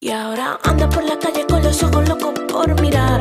Y 0.00 0.10
ahora 0.10 0.60
anda 0.62 0.88
por 0.88 1.02
la 1.02 1.18
calle 1.18 1.44
con 1.48 1.60
los 1.60 1.82
ojos 1.82 2.08
locos 2.08 2.32
por 2.48 2.80
mirarme. 2.80 3.17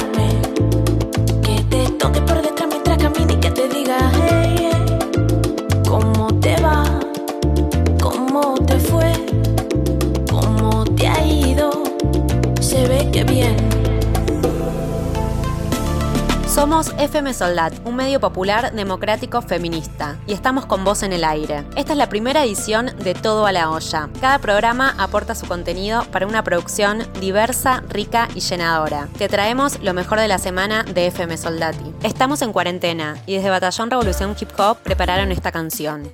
FM 17.17 17.33
Soldat, 17.33 17.73
un 17.83 17.95
medio 17.95 18.19
popular, 18.19 18.71
democrático, 18.73 19.41
feminista, 19.41 20.19
y 20.27 20.33
estamos 20.33 20.67
con 20.67 20.83
vos 20.83 21.01
en 21.01 21.13
el 21.13 21.23
aire. 21.23 21.63
Esta 21.75 21.93
es 21.93 21.97
la 21.97 22.09
primera 22.09 22.43
edición 22.43 22.91
de 22.99 23.15
Todo 23.15 23.47
a 23.47 23.51
la 23.51 23.71
olla. 23.71 24.07
Cada 24.21 24.37
programa 24.37 24.93
aporta 24.99 25.33
su 25.33 25.47
contenido 25.47 26.03
para 26.11 26.27
una 26.27 26.43
producción 26.43 26.99
diversa, 27.19 27.81
rica 27.89 28.27
y 28.35 28.41
llenadora. 28.41 29.07
Te 29.17 29.29
traemos 29.29 29.81
lo 29.81 29.95
mejor 29.95 30.19
de 30.19 30.27
la 30.27 30.37
semana 30.37 30.83
de 30.83 31.07
FM 31.07 31.37
Soldati. 31.37 31.91
Estamos 32.03 32.43
en 32.43 32.53
cuarentena 32.53 33.17
y 33.25 33.33
desde 33.33 33.49
Batallón 33.49 33.89
Revolución 33.89 34.35
Hip 34.39 34.51
Hop 34.59 34.77
prepararon 34.83 35.31
esta 35.31 35.51
canción. 35.51 36.13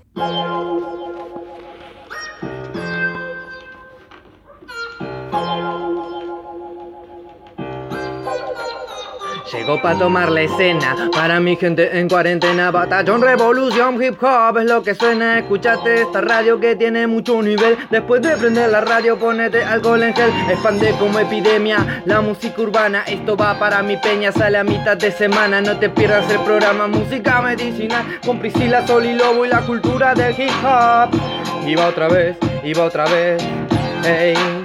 Llegó 9.53 9.79
para 9.79 9.99
tomar 9.99 10.31
la 10.31 10.41
escena, 10.41 11.09
para 11.13 11.39
mi 11.39 11.55
gente 11.55 11.99
en 11.99 12.09
cuarentena, 12.09 12.71
batallón, 12.71 13.21
revolución, 13.21 14.01
hip 14.01 14.21
hop 14.23 14.57
es 14.57 14.65
lo 14.65 14.81
que 14.81 14.95
suena. 14.95 15.37
Escuchate 15.37 16.01
esta 16.01 16.21
radio 16.21 16.59
que 16.59 16.75
tiene 16.75 17.05
mucho 17.05 17.39
nivel. 17.39 17.77
Después 17.91 18.23
de 18.23 18.35
prender 18.35 18.71
la 18.71 18.81
radio, 18.81 19.19
ponete 19.19 19.63
alcohol 19.63 20.01
en 20.01 20.15
gel. 20.15 20.31
Expande 20.49 20.95
como 20.97 21.19
epidemia 21.19 22.01
la 22.05 22.21
música 22.21 22.61
urbana. 22.63 23.03
Esto 23.05 23.37
va 23.37 23.59
para 23.59 23.83
mi 23.83 23.95
peña, 23.97 24.31
sale 24.31 24.57
a 24.57 24.63
mitad 24.63 24.97
de 24.97 25.11
semana. 25.11 25.61
No 25.61 25.77
te 25.77 25.87
pierdas 25.87 26.27
el 26.31 26.39
programa 26.39 26.87
Música 26.87 27.39
Medicinal 27.41 28.19
con 28.25 28.39
Priscila, 28.39 28.87
Sol 28.87 29.05
y 29.05 29.13
Lobo 29.13 29.45
y 29.45 29.49
la 29.49 29.61
cultura 29.61 30.15
del 30.15 30.33
hip 30.33 30.51
hop. 30.65 31.15
Iba 31.67 31.87
otra 31.89 32.07
vez, 32.07 32.35
iba 32.63 32.85
otra 32.85 33.05
vez, 33.05 33.43
hey. 34.03 34.62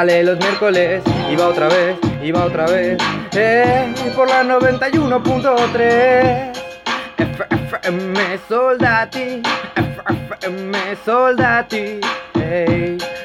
Sale 0.00 0.24
los 0.24 0.38
miércoles, 0.38 1.02
iba 1.30 1.46
otra 1.46 1.68
vez, 1.68 1.98
iba 2.22 2.46
otra 2.46 2.64
vez, 2.64 2.96
eh, 3.32 3.92
por 4.16 4.30
la 4.30 4.42
91.3. 4.42 6.52
FM 7.18 8.38
Soldati, 8.48 9.42
FM 9.76 10.96
Soldati. 11.04 12.00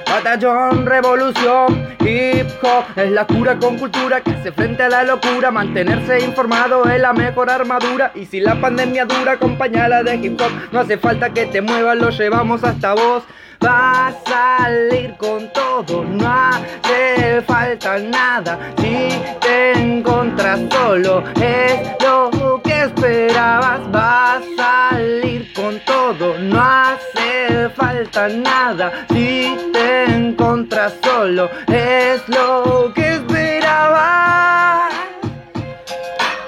Batallón, 0.05 0.85
revolución, 0.85 1.95
hip 2.01 2.47
hop 2.61 2.83
es 2.97 3.09
la 3.09 3.25
cura 3.25 3.57
con 3.57 3.77
cultura 3.77 4.19
que 4.19 4.31
hace 4.31 4.51
frente 4.51 4.83
a 4.83 4.89
la 4.89 5.03
locura. 5.03 5.51
Mantenerse 5.51 6.19
informado 6.25 6.83
es 6.89 6.99
la 6.99 7.13
mejor 7.13 7.49
armadura. 7.49 8.11
Y 8.15 8.25
si 8.25 8.41
la 8.41 8.59
pandemia 8.59 9.05
dura, 9.05 9.33
acompañala 9.33 10.03
de 10.03 10.15
hip 10.15 10.41
hop. 10.41 10.51
No 10.73 10.81
hace 10.81 10.97
falta 10.97 11.29
que 11.29 11.45
te 11.45 11.61
muevas, 11.61 11.97
lo 11.97 12.09
llevamos 12.09 12.65
hasta 12.65 12.95
vos. 12.95 13.23
Va 13.63 14.07
a 14.07 14.13
salir 14.25 15.15
con 15.17 15.51
todo, 15.53 16.03
no 16.03 16.27
hace 16.27 17.41
falta 17.41 17.97
nada. 17.99 18.59
Si 18.77 19.09
te 19.41 19.73
encontras 19.73 20.59
solo, 20.71 21.23
es 21.35 21.89
lo 22.03 22.61
que 22.63 22.83
esperabas. 22.83 23.81
Va 23.93 24.35
a 24.35 24.41
salir 24.57 25.53
con 25.53 25.79
todo, 25.85 26.37
no 26.39 26.61
hace 26.61 27.69
falta 27.75 28.27
nada. 28.29 28.91
Si 29.09 29.55
te 29.73 30.05
encontras 30.05 30.93
solo, 31.03 31.49
es 31.67 32.27
lo 32.27 32.91
que 32.93 33.15
esperabas. 33.15 34.93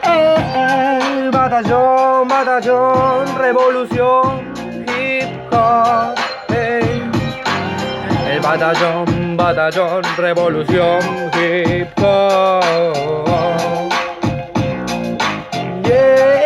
Eh, 0.04 1.30
batallón, 1.32 2.28
batallón, 2.28 3.38
revolución, 3.38 4.54
hip 4.88 5.54
hop. 5.54 6.27
Batallón, 8.48 9.36
batallón, 9.36 10.04
revolución, 10.16 11.02
hip 11.36 11.90
hop. 12.00 12.64
Yeah. 15.84 16.38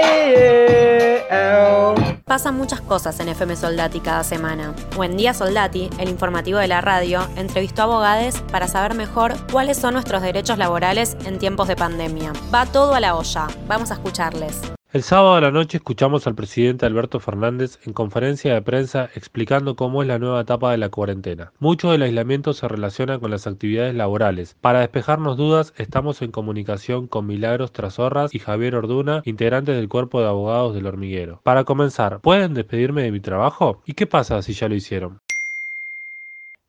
Pasan 2.26 2.56
muchas 2.58 2.82
cosas 2.82 3.20
en 3.20 3.30
FM 3.30 3.56
Soldati 3.56 4.00
cada 4.00 4.24
semana. 4.24 4.74
Buen 4.96 5.16
día 5.16 5.34
Soldati, 5.34 5.90
el 6.00 6.10
informativo 6.10 6.58
de 6.58 6.68
la 6.68 6.82
radio, 6.82 7.28
entrevistó 7.36 7.82
a 7.82 7.86
abogados 7.86 8.42
para 8.52 8.68
saber 8.68 8.96
mejor 8.96 9.34
cuáles 9.52 9.78
son 9.78 9.94
nuestros 9.94 10.22
derechos 10.22 10.58
laborales 10.58 11.18
en 11.26 11.38
tiempos 11.38 11.68
de 11.68 11.76
pandemia. 11.76 12.34
Va 12.54 12.66
todo 12.66 12.96
a 12.96 13.00
la 13.00 13.16
olla, 13.16 13.48
vamos 13.68 13.92
a 13.92 13.96
escucharles. 13.96 14.62
El 14.94 15.03
sábado 15.03 15.35
a 15.35 15.41
la 15.41 15.52
noche 15.52 15.78
escuchamos 15.78 16.28
al 16.28 16.35
presidente 16.35 16.85
Alberto 16.85 17.22
Fernández 17.22 17.79
en 17.85 17.94
conferencia 17.94 18.53
de 18.53 18.62
prensa 18.62 19.09
explicando 19.16 19.78
cómo 19.78 20.02
es 20.02 20.07
la 20.09 20.19
nueva 20.19 20.41
etapa 20.41 20.72
de 20.72 20.78
la 20.78 20.90
cuarentena. 20.90 21.53
Mucho 21.59 21.91
del 21.91 22.02
aislamiento 22.02 22.52
se 22.52 22.68
relaciona 22.68 23.18
con 23.18 23.31
las 23.31 23.47
actividades 23.47 23.96
laborales. 23.96 24.57
Para 24.59 24.81
despejarnos 24.81 25.38
dudas, 25.38 25.74
estamos 25.78 26.22
en 26.22 26.31
comunicación 26.31 27.07
con 27.07 27.25
Milagros 27.25 27.72
Trasorras 27.72 28.35
y 28.35 28.40
Javier 28.40 28.75
Orduna, 28.75 29.22
integrantes 29.24 29.78
del 29.78 29.88
cuerpo 29.88 30.19
de 30.19 30.28
abogados 30.28 30.75
del 30.75 30.88
hormiguero. 30.88 31.40
Para 31.41 31.63
comenzar, 31.63 32.19
¿pueden 32.19 32.53
despedirme 32.53 33.03
de 33.03 33.13
mi 33.13 33.22
trabajo? 33.22 33.79
¿Y 33.85 33.94
qué 33.94 34.08
pasa 34.08 34.41
si 34.41 34.52
ya 34.52 34.68
lo 34.68 34.75
hicieron? 34.75 35.22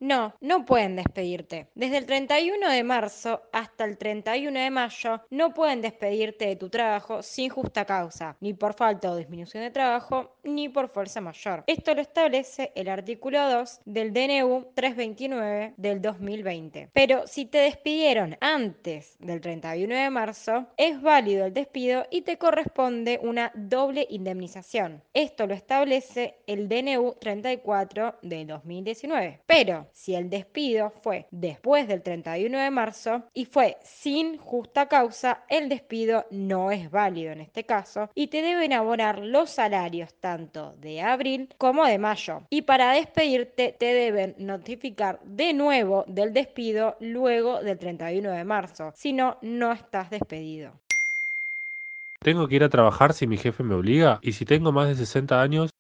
No, 0.02 0.34
no 0.40 0.64
pueden 0.64 0.96
despedirte. 0.96 1.68
Desde 1.76 1.98
el 1.98 2.06
31 2.06 2.68
de 2.68 2.82
marzo 2.82 3.42
hasta 3.52 3.84
el 3.84 3.96
31 3.96 4.58
de 4.58 4.70
mayo 4.70 5.20
no 5.30 5.54
pueden 5.54 5.80
despedirte 5.80 6.46
de 6.48 6.56
tu 6.56 6.68
trabajo 6.70 7.22
sin 7.22 7.50
justa 7.50 7.84
causa, 7.84 8.36
ni 8.40 8.52
por 8.52 8.74
falta 8.74 9.12
o 9.12 9.16
disminución 9.16 9.62
de 9.62 9.70
trabajo, 9.70 10.34
ni 10.42 10.68
por 10.68 10.88
fuerza 10.88 11.20
mayor. 11.20 11.62
Esto 11.68 11.94
lo 11.94 12.00
establece 12.00 12.72
el 12.74 12.88
artículo 12.88 13.48
2 13.48 13.82
del 13.84 14.12
DNU 14.12 14.72
329 14.74 15.74
del 15.76 16.02
2020. 16.02 16.90
Pero 16.92 17.28
si 17.28 17.46
te 17.46 17.58
despidieron 17.58 18.36
antes 18.40 19.16
del 19.20 19.40
31 19.40 19.94
de 19.94 20.10
marzo, 20.10 20.66
es 20.78 21.00
válido 21.00 21.46
el 21.46 21.54
despido 21.54 22.06
y 22.10 22.22
te 22.22 22.38
corresponde 22.38 23.20
una 23.22 23.52
doble 23.54 24.08
indemnización. 24.10 25.00
Esto 25.14 25.46
lo 25.46 25.54
establece 25.54 26.34
el 26.48 26.68
DNU 26.68 27.14
34 27.20 28.16
del 28.22 28.48
2019. 28.48 29.42
Pero 29.46 29.91
si 29.92 30.14
el 30.14 30.30
despido 30.30 30.90
fue 31.02 31.26
después 31.30 31.88
del 31.88 32.02
31 32.02 32.58
de 32.58 32.70
marzo 32.70 33.22
y 33.34 33.44
fue 33.44 33.76
sin 33.82 34.38
justa 34.38 34.88
causa, 34.88 35.44
el 35.48 35.68
despido 35.68 36.26
no 36.30 36.70
es 36.70 36.90
válido 36.90 37.32
en 37.32 37.40
este 37.40 37.64
caso 37.64 38.10
y 38.14 38.28
te 38.28 38.42
deben 38.42 38.72
abonar 38.72 39.18
los 39.20 39.50
salarios 39.50 40.12
tanto 40.14 40.74
de 40.78 41.02
abril 41.02 41.48
como 41.58 41.84
de 41.86 41.98
mayo. 41.98 42.42
Y 42.50 42.62
para 42.62 42.92
despedirte 42.92 43.74
te 43.78 43.92
deben 43.94 44.34
notificar 44.38 45.20
de 45.24 45.52
nuevo 45.54 46.04
del 46.06 46.32
despido 46.32 46.96
luego 47.00 47.62
del 47.62 47.78
31 47.78 48.30
de 48.30 48.44
marzo, 48.44 48.92
si 48.94 49.12
no, 49.12 49.38
no 49.42 49.72
estás 49.72 50.10
despedido. 50.10 50.72
¿Tengo 52.20 52.46
que 52.46 52.54
ir 52.54 52.64
a 52.64 52.68
trabajar 52.68 53.12
si 53.14 53.26
mi 53.26 53.36
jefe 53.36 53.64
me 53.64 53.74
obliga? 53.74 54.20
¿Y 54.22 54.32
si 54.32 54.44
tengo 54.44 54.70
más 54.70 54.88
de 54.88 54.94
60 54.94 55.42
años? 55.42 55.70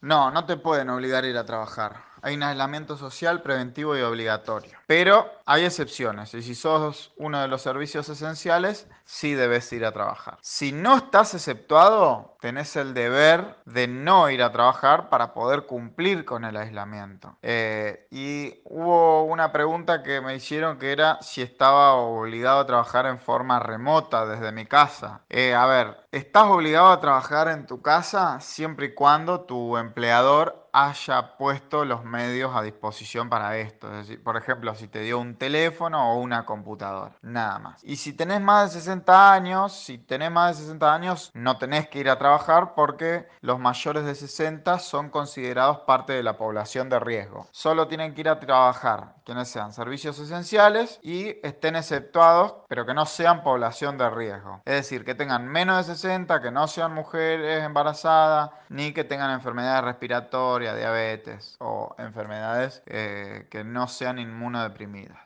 No, 0.00 0.30
no 0.30 0.46
te 0.46 0.56
pueden 0.56 0.88
obligar 0.88 1.24
a 1.24 1.28
ir 1.28 1.36
a 1.36 1.44
trabajar. 1.44 2.11
Hay 2.22 2.36
un 2.36 2.44
aislamiento 2.44 2.96
social 2.96 3.42
preventivo 3.42 3.96
y 3.96 4.00
obligatorio. 4.00 4.78
Pero 4.86 5.30
hay 5.44 5.64
excepciones. 5.64 6.32
Y 6.34 6.42
si 6.42 6.54
sos 6.54 7.12
uno 7.16 7.40
de 7.40 7.48
los 7.48 7.62
servicios 7.62 8.08
esenciales, 8.08 8.86
sí 9.04 9.34
debes 9.34 9.72
ir 9.72 9.84
a 9.84 9.92
trabajar. 9.92 10.38
Si 10.40 10.70
no 10.70 10.96
estás 10.96 11.34
exceptuado, 11.34 12.36
tenés 12.40 12.76
el 12.76 12.94
deber 12.94 13.56
de 13.64 13.88
no 13.88 14.30
ir 14.30 14.42
a 14.42 14.52
trabajar 14.52 15.08
para 15.08 15.34
poder 15.34 15.66
cumplir 15.66 16.24
con 16.24 16.44
el 16.44 16.56
aislamiento. 16.56 17.36
Eh, 17.42 18.06
y 18.10 18.60
hubo 18.64 19.24
una 19.24 19.50
pregunta 19.50 20.02
que 20.02 20.20
me 20.20 20.36
hicieron 20.36 20.78
que 20.78 20.92
era 20.92 21.18
si 21.22 21.42
estaba 21.42 21.94
obligado 21.94 22.60
a 22.60 22.66
trabajar 22.66 23.06
en 23.06 23.18
forma 23.18 23.58
remota 23.58 24.26
desde 24.26 24.52
mi 24.52 24.66
casa. 24.66 25.22
Eh, 25.28 25.54
a 25.54 25.66
ver, 25.66 26.01
estás 26.12 26.44
obligado 26.44 26.88
a 26.88 27.00
trabajar 27.00 27.48
en 27.48 27.66
tu 27.66 27.80
casa 27.80 28.38
siempre 28.40 28.86
y 28.86 28.94
cuando 28.94 29.40
tu 29.40 29.78
empleador 29.78 30.68
haya 30.72 31.36
puesto 31.36 31.84
los 31.84 32.04
medios 32.04 32.54
a 32.54 32.62
disposición 32.62 33.28
para 33.28 33.58
esto. 33.58 33.88
Por 34.24 34.36
ejemplo, 34.36 34.74
si 34.74 34.88
te 34.88 35.00
dio 35.00 35.18
un 35.18 35.36
teléfono 35.36 36.12
o 36.12 36.20
una 36.20 36.46
computadora, 36.46 37.16
nada 37.22 37.58
más. 37.58 37.84
Y 37.84 37.96
si 37.96 38.14
tenés 38.14 38.40
más 38.40 38.72
de 38.72 38.80
60 38.80 39.32
años, 39.32 39.72
si 39.72 39.98
tenés 39.98 40.30
más 40.30 40.56
de 40.56 40.64
60 40.64 40.94
años, 40.94 41.30
no 41.34 41.58
tenés 41.58 41.88
que 41.88 41.98
ir 41.98 42.08
a 42.08 42.18
trabajar 42.18 42.74
porque 42.74 43.26
los 43.40 43.58
mayores 43.58 44.04
de 44.04 44.14
60 44.14 44.78
son 44.78 45.10
considerados 45.10 45.80
parte 45.80 46.14
de 46.14 46.22
la 46.22 46.36
población 46.36 46.88
de 46.88 46.98
riesgo. 46.98 47.46
Solo 47.50 47.86
tienen 47.88 48.14
que 48.14 48.22
ir 48.22 48.28
a 48.28 48.40
trabajar 48.40 49.16
quienes 49.24 49.48
sean 49.48 49.72
servicios 49.72 50.18
esenciales 50.18 50.98
y 51.02 51.36
estén 51.42 51.76
exceptuados, 51.76 52.54
pero 52.68 52.86
que 52.86 52.94
no 52.94 53.06
sean 53.06 53.42
población 53.42 53.98
de 53.98 54.10
riesgo. 54.10 54.62
Es 54.64 54.74
decir, 54.74 55.04
que 55.04 55.14
tengan 55.14 55.48
menos 55.48 55.86
de 55.86 55.94
60, 55.94 56.40
que 56.42 56.50
no 56.50 56.66
sean 56.68 56.92
mujeres 56.92 57.64
embarazadas, 57.64 58.50
ni 58.68 58.92
que 58.92 59.04
tengan 59.04 59.30
enfermedades 59.30 59.84
respiratorias, 59.84 60.76
diabetes 60.76 61.56
o 61.58 61.94
enfermedades 61.98 62.82
eh, 62.86 63.46
que 63.50 63.64
no 63.64 63.88
sean 63.88 64.18
inmunodeprimidas. 64.18 65.18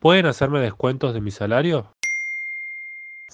¿Pueden 0.00 0.26
hacerme 0.26 0.60
descuentos 0.60 1.14
de 1.14 1.20
mi 1.20 1.30
salario? 1.30 1.86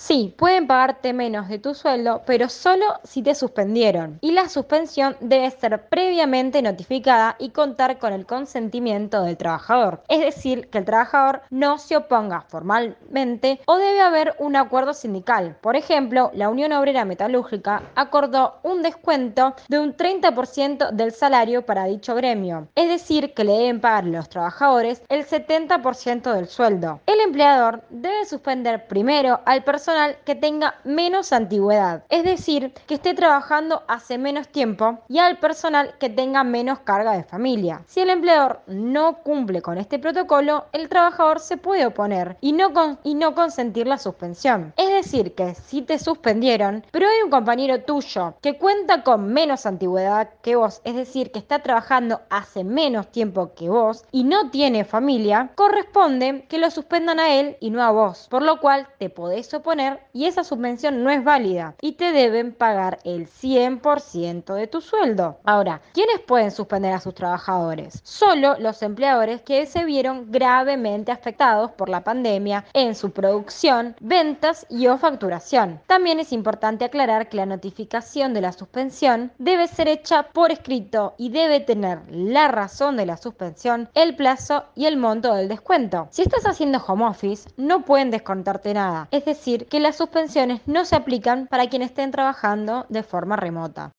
Sí, 0.01 0.33
pueden 0.39 0.69
pagarte 0.69 1.13
menos 1.13 1.49
de 1.49 1.59
tu 1.59 1.75
sueldo, 1.75 2.23
pero 2.25 2.49
solo 2.49 2.85
si 3.03 3.21
te 3.21 3.35
suspendieron. 3.35 4.19
Y 4.21 4.31
la 4.31 4.49
suspensión 4.49 5.17
debe 5.19 5.51
ser 5.51 5.89
previamente 5.89 6.63
notificada 6.63 7.35
y 7.41 7.51
contar 7.51 7.99
con 7.99 8.13
el 8.13 8.25
consentimiento 8.25 9.25
del 9.25 9.37
trabajador. 9.37 10.05
Es 10.09 10.21
decir, 10.21 10.69
que 10.69 10.79
el 10.79 10.85
trabajador 10.85 11.43
no 11.51 11.79
se 11.79 11.97
oponga 11.97 12.43
formalmente 12.43 13.61
o 13.67 13.77
debe 13.77 14.01
haber 14.01 14.37
un 14.39 14.55
acuerdo 14.55 14.95
sindical. 14.95 15.57
Por 15.61 15.75
ejemplo, 15.75 16.31
la 16.33 16.49
Unión 16.49 16.73
Obrera 16.73 17.05
Metalúrgica 17.05 17.83
acordó 17.97 18.61
un 18.63 18.83
descuento 18.83 19.57
de 19.67 19.81
un 19.81 19.97
30% 19.97 20.93
del 20.93 21.11
salario 21.11 21.67
para 21.67 21.87
dicho 21.87 22.15
gremio. 22.15 22.69
Es 22.77 22.89
decir, 22.89 23.35
que 23.35 23.43
le 23.43 23.53
deben 23.53 23.81
pagar 23.81 24.05
los 24.05 24.29
trabajadores 24.29 25.03
el 25.09 25.27
70% 25.27 26.33
del 26.33 26.47
sueldo. 26.47 27.01
El 27.05 27.21
empleador 27.21 27.83
debe 27.91 28.25
suspender 28.27 28.87
primero 28.87 29.41
al 29.45 29.65
personal 29.65 29.88
que 30.25 30.35
tenga 30.35 30.75
menos 30.85 31.33
antigüedad, 31.33 32.05
es 32.11 32.23
decir, 32.23 32.75
que 32.87 32.95
esté 32.95 33.15
trabajando 33.15 33.85
hace 33.89 34.19
menos 34.19 34.49
tiempo 34.49 34.99
y 35.09 35.19
al 35.19 35.39
personal 35.39 35.95
que 35.99 36.11
tenga 36.11 36.45
menos 36.45 36.81
carga 36.81 37.13
de 37.13 37.25
familia. 37.25 37.83
Si 37.87 38.01
el 38.01 38.11
empleador 38.11 38.61
no 38.67 39.23
cumple 39.23 39.63
con 39.63 39.79
este 39.79 39.99
protocolo, 39.99 40.67
el 40.73 40.91
trabajador 40.91 41.41
se 41.41 41.57
puede 41.57 41.87
oponer 41.87 42.37
y 42.43 42.53
no, 42.53 42.99
y 43.03 43.15
no 43.15 43.35
consentir 43.35 43.87
la 43.87 43.97
suspensión. 43.97 44.75
Es 44.77 44.91
decir, 44.91 45.35
que 45.35 45.55
si 45.55 45.81
te 45.81 45.99
suspendieron, 45.99 46.85
pero 46.91 47.07
hay 47.07 47.23
un 47.25 47.31
compañero 47.31 47.83
tuyo 47.83 48.35
que 48.43 48.59
cuenta 48.59 49.03
con 49.03 49.33
menos 49.33 49.65
antigüedad 49.65 50.29
que 50.43 50.57
vos, 50.57 50.83
es 50.85 50.97
decir, 50.97 51.33
que 51.33 51.39
está 51.39 51.61
trabajando 51.61 52.21
hace 52.29 52.63
menos 52.63 53.11
tiempo 53.11 53.55
que 53.55 53.71
vos 53.71 54.05
y 54.13 54.25
no 54.25 54.51
tiene 54.51 54.85
familia, 54.85 55.51
corresponde 55.55 56.45
que 56.47 56.59
lo 56.59 56.71
suspendan 56.71 57.21
a 57.21 57.33
él 57.33 57.57
y 57.61 57.71
no 57.71 57.83
a 57.83 57.91
vos, 57.91 58.27
por 58.29 58.43
lo 58.43 58.61
cual 58.61 58.87
te 58.99 59.09
podés 59.09 59.55
oponer 59.55 59.78
y 60.13 60.27
esa 60.27 60.43
suspensión 60.43 61.05
no 61.05 61.11
es 61.11 61.23
válida 61.23 61.75
y 61.81 61.93
te 61.93 62.11
deben 62.11 62.53
pagar 62.53 62.99
el 63.05 63.29
100% 63.29 64.55
de 64.55 64.67
tu 64.67 64.81
sueldo. 64.81 65.39
Ahora, 65.45 65.81
¿quiénes 65.95 66.19
pueden 66.21 66.51
suspender 66.51 66.93
a 66.93 67.01
sus 67.01 67.15
trabajadores? 67.15 68.01
Solo 68.03 68.57
los 68.59 68.83
empleadores 68.83 69.43
que 69.43 69.67
se 69.67 69.85
vieron 69.85 70.33
gravemente 70.33 71.13
afectados 71.13 71.71
por 71.71 71.89
la 71.89 72.03
pandemia 72.03 72.65
en 72.73 72.97
su 72.97 73.13
producción, 73.13 73.95
ventas 74.01 74.67
y 74.69 74.89
o 74.89 74.99
facturación. 74.99 75.81
También 75.87 76.19
es 76.19 76.33
importante 76.33 76.85
aclarar 76.85 77.29
que 77.29 77.37
la 77.37 77.47
notificación 77.47 78.35
de 78.35 78.41
la 78.41 78.53
suspensión 78.53 79.31
debe 79.39 79.69
ser 79.69 79.87
hecha 79.87 80.25
por 80.25 80.51
escrito 80.51 81.15
y 81.19 81.31
debe 81.31 81.61
tener 81.61 82.01
la 82.11 82.49
razón 82.49 82.97
de 82.97 83.07
la 83.07 83.17
suspensión, 83.17 83.89
el 83.95 84.17
plazo 84.17 84.65
y 84.75 84.87
el 84.87 84.97
monto 84.97 85.35
del 85.35 85.49
descuento. 85.49 86.09
Si 86.11 86.23
estás 86.23 86.47
haciendo 86.47 86.83
home 86.85 87.07
office, 87.07 87.49
no 87.57 87.85
pueden 87.85 88.11
descontarte 88.11 88.75
nada, 88.75 89.07
es 89.13 89.25
decir, 89.25 89.68
que 89.69 89.81
las 89.81 89.97
suspensiones 89.97 90.61
no 90.67 90.85
se 90.85 90.97
aplican 90.97 91.47
para 91.47 91.69
quienes 91.69 91.91
estén 91.91 92.11
trabajando 92.11 92.87
de 92.89 93.03
forma 93.03 93.37
remota. 93.37 93.93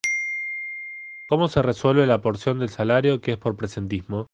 ¿Cómo 1.28 1.48
se 1.48 1.62
resuelve 1.62 2.08
la 2.08 2.22
porción 2.22 2.60
del 2.60 2.70
salario 2.70 3.22
que 3.22 3.34
es 3.34 3.38
por 3.38 3.56
presentismo? 3.56 4.26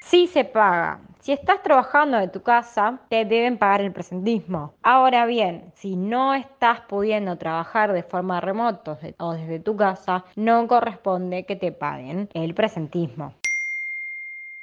Sí 0.00 0.26
se 0.26 0.44
paga. 0.44 1.00
Si 1.20 1.32
estás 1.32 1.62
trabajando 1.62 2.16
de 2.16 2.28
tu 2.28 2.40
casa, 2.40 3.00
te 3.10 3.26
deben 3.26 3.58
pagar 3.58 3.82
el 3.82 3.92
presentismo. 3.92 4.72
Ahora 4.82 5.26
bien, 5.26 5.70
si 5.74 5.96
no 5.96 6.32
estás 6.32 6.80
pudiendo 6.88 7.36
trabajar 7.36 7.92
de 7.92 8.02
forma 8.02 8.40
remota 8.40 8.98
o 9.18 9.32
desde 9.34 9.58
tu 9.58 9.76
casa, 9.76 10.24
no 10.36 10.66
corresponde 10.66 11.44
que 11.44 11.56
te 11.56 11.72
paguen 11.72 12.30
el 12.32 12.54
presentismo. 12.54 13.34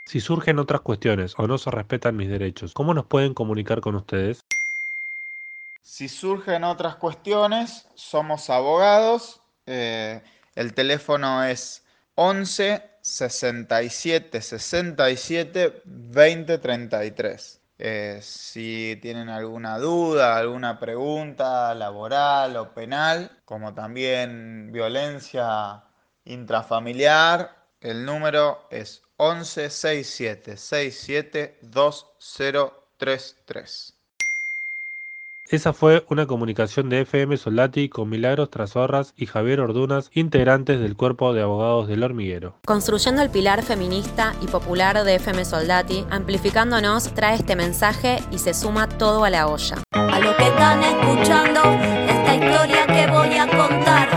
Si 0.07 0.19
surgen 0.19 0.57
otras 0.57 0.81
cuestiones 0.81 1.35
o 1.37 1.47
no 1.47 1.59
se 1.59 1.69
respetan 1.69 2.15
mis 2.15 2.29
derechos, 2.29 2.73
¿cómo 2.73 2.95
nos 2.95 3.05
pueden 3.05 3.35
comunicar 3.35 3.81
con 3.81 3.95
ustedes? 3.95 4.43
Si 5.87 6.09
surgen 6.09 6.63
otras 6.63 6.95
cuestiones, 6.95 7.87
somos 7.93 8.49
abogados. 8.49 9.43
Eh, 9.67 10.23
el 10.55 10.73
teléfono 10.73 11.43
es 11.43 11.85
11 12.15 12.83
67 13.01 14.41
67 14.41 15.83
20 15.85 16.57
33. 16.57 17.61
si 18.21 18.97
tienen 18.99 19.29
alguna 19.29 19.77
duda, 19.77 20.37
alguna 20.37 20.79
pregunta 20.79 21.75
laboral 21.75 22.57
o 22.57 22.73
penal, 22.73 23.39
como 23.45 23.75
también 23.75 24.71
violencia 24.71 25.83
intrafamiliar, 26.23 27.63
el 27.79 28.05
número 28.05 28.67
es 28.71 29.03
11 29.17 29.69
67 29.69 30.57
67 30.57 31.59
2033. 31.61 33.94
Esa 35.47 35.73
fue 35.73 36.03
una 36.09 36.25
comunicación 36.25 36.89
de 36.89 37.01
FM 37.01 37.37
Soldati 37.37 37.87
con 37.87 38.09
Milagros 38.09 38.49
Trasorras 38.49 39.13
y 39.15 39.27
Javier 39.27 39.59
Ordunas, 39.59 40.09
integrantes 40.11 40.79
del 40.79 40.95
Cuerpo 40.95 41.33
de 41.33 41.43
Abogados 41.43 41.87
del 41.87 42.01
Hormiguero. 42.01 42.55
Construyendo 42.65 43.21
el 43.21 43.29
pilar 43.29 43.61
feminista 43.61 44.33
y 44.41 44.47
popular 44.47 45.03
de 45.03 45.15
FM 45.15 45.45
Soldati, 45.45 46.03
amplificándonos, 46.09 47.13
trae 47.13 47.35
este 47.35 47.55
mensaje 47.55 48.17
y 48.31 48.39
se 48.39 48.55
suma 48.55 48.89
todo 48.89 49.23
a 49.23 49.29
la 49.29 49.47
olla. 49.47 49.83
A 49.91 50.19
lo 50.19 50.35
que 50.35 50.47
están 50.47 50.81
escuchando, 50.81 51.61
esta 51.61 52.33
historia 52.33 52.87
que 52.87 53.07
voy 53.11 53.37
a 53.37 53.47
contar 53.47 54.09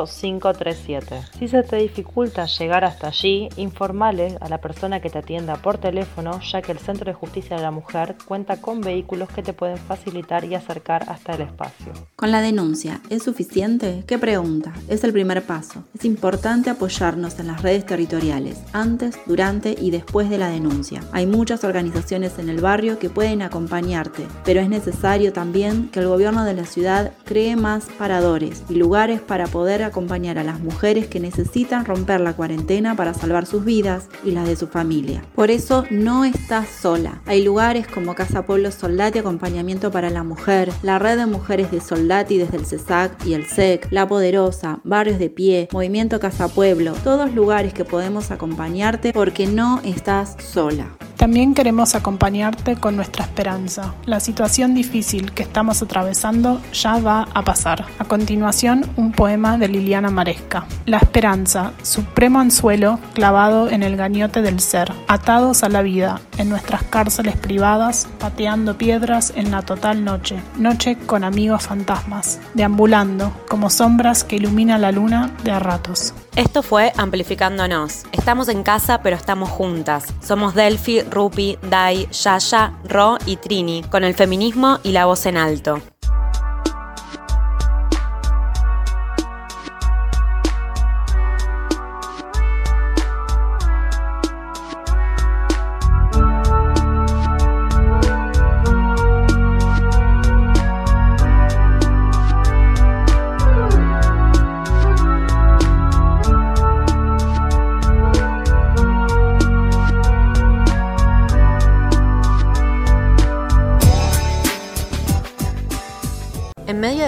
68537. 0.05 1.37
Si 1.39 1.47
se 1.47 1.63
te 1.63 1.77
dificulta 1.77 2.45
llegar 2.45 2.85
hasta 2.85 3.07
allí, 3.07 3.49
informale 3.57 4.37
a 4.41 4.49
la 4.49 4.59
persona 4.59 4.99
que 4.99 5.09
te 5.09 5.19
atienda 5.19 5.55
por 5.55 5.77
teléfono, 5.77 6.39
ya 6.41 6.61
que 6.61 6.71
el 6.71 6.79
Centro 6.79 7.05
de 7.05 7.13
Justicia 7.13 7.57
de 7.57 7.63
la 7.63 7.71
Mujer 7.71 8.15
cuenta 8.25 8.57
con 8.61 8.81
vehículos 8.81 9.29
que 9.29 9.43
te 9.43 9.53
pueden 9.53 9.77
facilitar 9.77 10.45
y 10.45 10.55
acercar 10.55 11.05
hasta 11.09 11.33
el 11.33 11.41
espacio. 11.41 11.93
Con 12.15 12.31
la 12.31 12.41
denuncia, 12.41 13.01
¿es 13.09 13.23
suficiente? 13.23 14.03
¿Qué 14.07 14.17
pregunta? 14.17 14.73
Es 14.87 15.03
el 15.03 15.13
primer 15.13 15.43
paso. 15.43 15.83
Es 15.93 16.05
importante 16.05 16.69
apoyarnos 16.69 17.39
en 17.39 17.47
las 17.47 17.61
redes 17.61 17.85
territoriales, 17.85 18.59
antes, 18.73 19.19
durante 19.25 19.75
y 19.79 19.91
después 19.91 20.29
de 20.29 20.37
la 20.37 20.49
denuncia. 20.49 21.01
Hay 21.11 21.25
muchas 21.25 21.63
organizaciones 21.63 22.39
en 22.39 22.49
el 22.49 22.61
barrio 22.61 22.99
que 22.99 23.09
pueden 23.09 23.41
acompañarte, 23.41 24.27
pero 24.43 24.61
es 24.61 24.69
necesario 24.69 25.33
también 25.33 25.89
que 25.89 25.99
el 25.99 26.07
gobierno 26.07 26.43
de 26.45 26.53
la 26.53 26.65
ciudad 26.65 27.11
cree 27.23 27.55
más 27.55 27.85
paradores 27.97 28.63
y 28.69 28.75
lugares 28.75 29.21
para 29.21 29.47
poder 29.47 29.83
acompañar 29.93 30.39
a 30.39 30.43
las 30.43 30.59
mujeres 30.59 31.05
que 31.05 31.19
necesitan 31.19 31.85
romper 31.85 32.19
la 32.19 32.33
cuarentena 32.33 32.95
para 32.95 33.13
salvar 33.13 33.45
sus 33.45 33.63
vidas 33.63 34.09
y 34.25 34.31
las 34.31 34.47
de 34.47 34.55
su 34.55 34.67
familia. 34.67 35.23
Por 35.35 35.51
eso 35.51 35.85
no 35.91 36.25
estás 36.25 36.67
sola. 36.67 37.21
Hay 37.27 37.43
lugares 37.43 37.85
como 37.87 38.15
Casa 38.15 38.43
Pueblo 38.43 38.71
Soldati 38.71 39.19
Acompañamiento 39.19 39.91
para 39.91 40.09
la 40.09 40.23
Mujer, 40.23 40.71
la 40.81 40.97
Red 40.97 41.19
de 41.19 41.25
Mujeres 41.27 41.69
de 41.69 41.79
Soldati 41.79 42.39
desde 42.39 42.57
el 42.57 42.65
CESAC 42.65 43.23
y 43.23 43.35
el 43.35 43.45
SEC, 43.45 43.87
La 43.91 44.07
Poderosa, 44.07 44.79
Barrios 44.83 45.19
de 45.19 45.29
Pie, 45.29 45.69
Movimiento 45.71 46.19
Casa 46.19 46.47
Pueblo, 46.47 46.93
todos 47.03 47.33
lugares 47.35 47.73
que 47.73 47.85
podemos 47.85 48.31
acompañarte 48.31 49.13
porque 49.13 49.45
no 49.45 49.79
estás 49.83 50.35
sola. 50.43 50.87
También 51.23 51.53
queremos 51.53 51.95
acompañarte 51.95 52.75
con 52.75 52.97
nuestra 52.97 53.23
esperanza. 53.23 53.95
La 54.05 54.19
situación 54.19 54.75
difícil 54.75 55.31
que 55.31 55.43
estamos 55.43 55.81
atravesando 55.81 56.61
ya 56.73 56.97
va 56.97 57.29
a 57.33 57.43
pasar. 57.43 57.85
A 57.97 58.03
continuación, 58.03 58.85
un 58.97 59.13
poema 59.13 59.57
de 59.57 59.69
Liliana 59.69 60.09
Maresca. 60.09 60.65
La 60.85 60.97
esperanza, 60.97 61.71
supremo 61.81 62.41
anzuelo 62.41 62.99
clavado 63.13 63.69
en 63.69 63.83
el 63.83 63.95
gañote 63.95 64.41
del 64.41 64.59
ser, 64.59 64.91
atados 65.07 65.63
a 65.63 65.69
la 65.69 65.81
vida, 65.81 66.19
en 66.37 66.49
nuestras 66.49 66.83
cárceles 66.83 67.37
privadas, 67.37 68.09
pateando 68.19 68.77
piedras 68.77 69.31
en 69.37 69.49
la 69.49 69.61
total 69.61 70.03
noche, 70.03 70.43
noche 70.57 70.97
con 70.97 71.23
amigos 71.23 71.63
fantasmas, 71.63 72.41
deambulando 72.53 73.31
como 73.47 73.69
sombras 73.69 74.25
que 74.25 74.35
iluminan 74.35 74.81
la 74.81 74.91
luna 74.91 75.31
de 75.45 75.51
a 75.51 75.59
ratos. 75.59 76.13
Esto 76.35 76.63
fue 76.63 76.91
Amplificándonos. 76.97 78.05
Estamos 78.11 78.49
en 78.49 78.63
casa, 78.63 79.03
pero 79.03 79.15
estamos 79.15 79.49
juntas. 79.49 80.11
Somos 80.19 80.55
Delphi, 80.55 81.01
Rupi, 81.01 81.59
Dai, 81.69 82.07
Yaya, 82.09 82.73
Ro 82.85 83.19
y 83.27 83.37
Trini, 83.37 83.83
con 83.83 84.03
el 84.03 84.15
feminismo 84.15 84.79
y 84.81 84.93
la 84.93 85.05
voz 85.05 85.27
en 85.27 85.37
alto. 85.37 85.79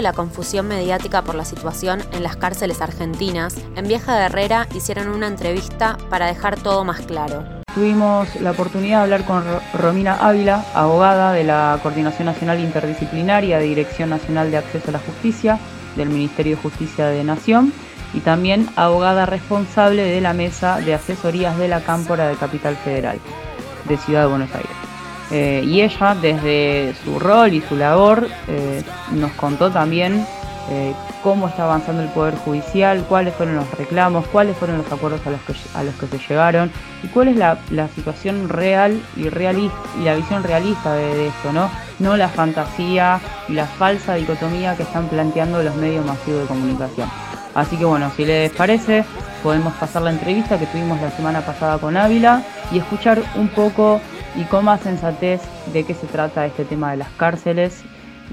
La 0.05 0.13
confusión 0.13 0.67
mediática 0.67 1.23
por 1.23 1.33
la 1.33 1.45
situación 1.45 1.99
en 2.11 2.21
las 2.21 2.35
cárceles 2.35 2.79
argentinas, 2.79 3.55
en 3.75 3.87
Vieja 3.87 4.23
Herrera 4.23 4.67
hicieron 4.75 5.07
una 5.09 5.25
entrevista 5.25 5.97
para 6.11 6.27
dejar 6.27 6.57
todo 6.57 6.83
más 6.85 7.01
claro. 7.01 7.43
Tuvimos 7.73 8.35
la 8.39 8.51
oportunidad 8.51 8.99
de 8.99 9.03
hablar 9.03 9.25
con 9.25 9.43
Romina 9.73 10.13
Ávila, 10.13 10.63
abogada 10.75 11.33
de 11.33 11.43
la 11.43 11.79
Coordinación 11.81 12.27
Nacional 12.27 12.59
Interdisciplinaria 12.59 13.57
de 13.57 13.65
Dirección 13.65 14.11
Nacional 14.11 14.51
de 14.51 14.57
Acceso 14.57 14.89
a 14.89 14.91
la 14.91 14.99
Justicia 14.99 15.57
del 15.95 16.09
Ministerio 16.09 16.55
de 16.55 16.61
Justicia 16.61 17.07
de 17.07 17.23
Nación 17.23 17.73
y 18.13 18.19
también 18.19 18.69
abogada 18.75 19.25
responsable 19.25 20.03
de 20.03 20.21
la 20.21 20.33
Mesa 20.33 20.81
de 20.81 20.93
Asesorías 20.93 21.57
de 21.57 21.67
la 21.67 21.81
Cámpora 21.81 22.27
de 22.27 22.35
Capital 22.35 22.75
Federal 22.75 23.17
de 23.89 23.97
Ciudad 23.97 24.21
de 24.21 24.27
Buenos 24.27 24.53
Aires. 24.53 24.84
Eh, 25.31 25.63
y 25.65 25.81
ella, 25.81 26.15
desde 26.15 26.93
su 27.03 27.19
rol 27.19 27.53
y 27.53 27.61
su 27.61 27.75
labor, 27.75 28.27
eh, 28.47 28.83
nos 29.11 29.31
contó 29.31 29.71
también 29.71 30.25
eh, 30.69 30.93
cómo 31.23 31.47
está 31.47 31.63
avanzando 31.63 32.01
el 32.01 32.09
Poder 32.09 32.35
Judicial, 32.35 33.05
cuáles 33.07 33.33
fueron 33.35 33.55
los 33.55 33.71
reclamos, 33.71 34.25
cuáles 34.27 34.57
fueron 34.57 34.77
los 34.77 34.91
acuerdos 34.91 35.21
a 35.25 35.31
los 35.31 35.41
que, 35.41 35.53
a 35.73 35.83
los 35.83 35.95
que 35.95 36.07
se 36.07 36.17
llegaron 36.27 36.71
y 37.03 37.07
cuál 37.07 37.27
es 37.27 37.37
la, 37.37 37.57
situación 37.93 38.49
real 38.49 38.99
y, 39.15 39.29
realista, 39.29 39.77
y 39.99 40.03
la 40.03 40.15
visión 40.15 40.43
realista 40.43 40.93
de, 40.93 41.27
esto, 41.27 41.53
¿no? 41.53 41.69
no 41.99 42.17
la 42.17 42.29
fantasía 42.29 43.19
y 43.47 43.53
la 43.53 43.65
falsa 43.65 44.15
dicotomía 44.15 44.75
que 44.75 44.83
están 44.83 45.07
planteando 45.07 45.61
los 45.61 45.75
medios 45.75 46.05
masivos 46.05 46.41
de 46.41 46.47
comunicación. 46.47 47.09
Así 47.53 47.77
que 47.77 47.85
bueno, 47.85 48.11
si 48.15 48.25
les 48.25 48.51
parece, 48.51 49.05
podemos 49.41 49.73
pasar 49.75 50.01
la 50.01 50.11
entrevista 50.11 50.59
que 50.59 50.65
tuvimos 50.65 50.99
la 50.99 51.11
semana 51.11 51.41
pasada 51.41 51.77
con 51.77 51.95
Ávila 51.95 52.43
y 52.71 52.79
escuchar 52.79 53.21
un 53.35 53.47
poco 53.49 54.01
y 54.37 54.43
con 54.45 54.65
más 54.65 54.81
sensatez 54.81 55.41
de 55.73 55.85
qué 55.85 55.93
se 55.93 56.07
trata 56.07 56.45
este 56.45 56.65
tema 56.65 56.91
de 56.91 56.97
las 56.97 57.09
cárceles 57.11 57.83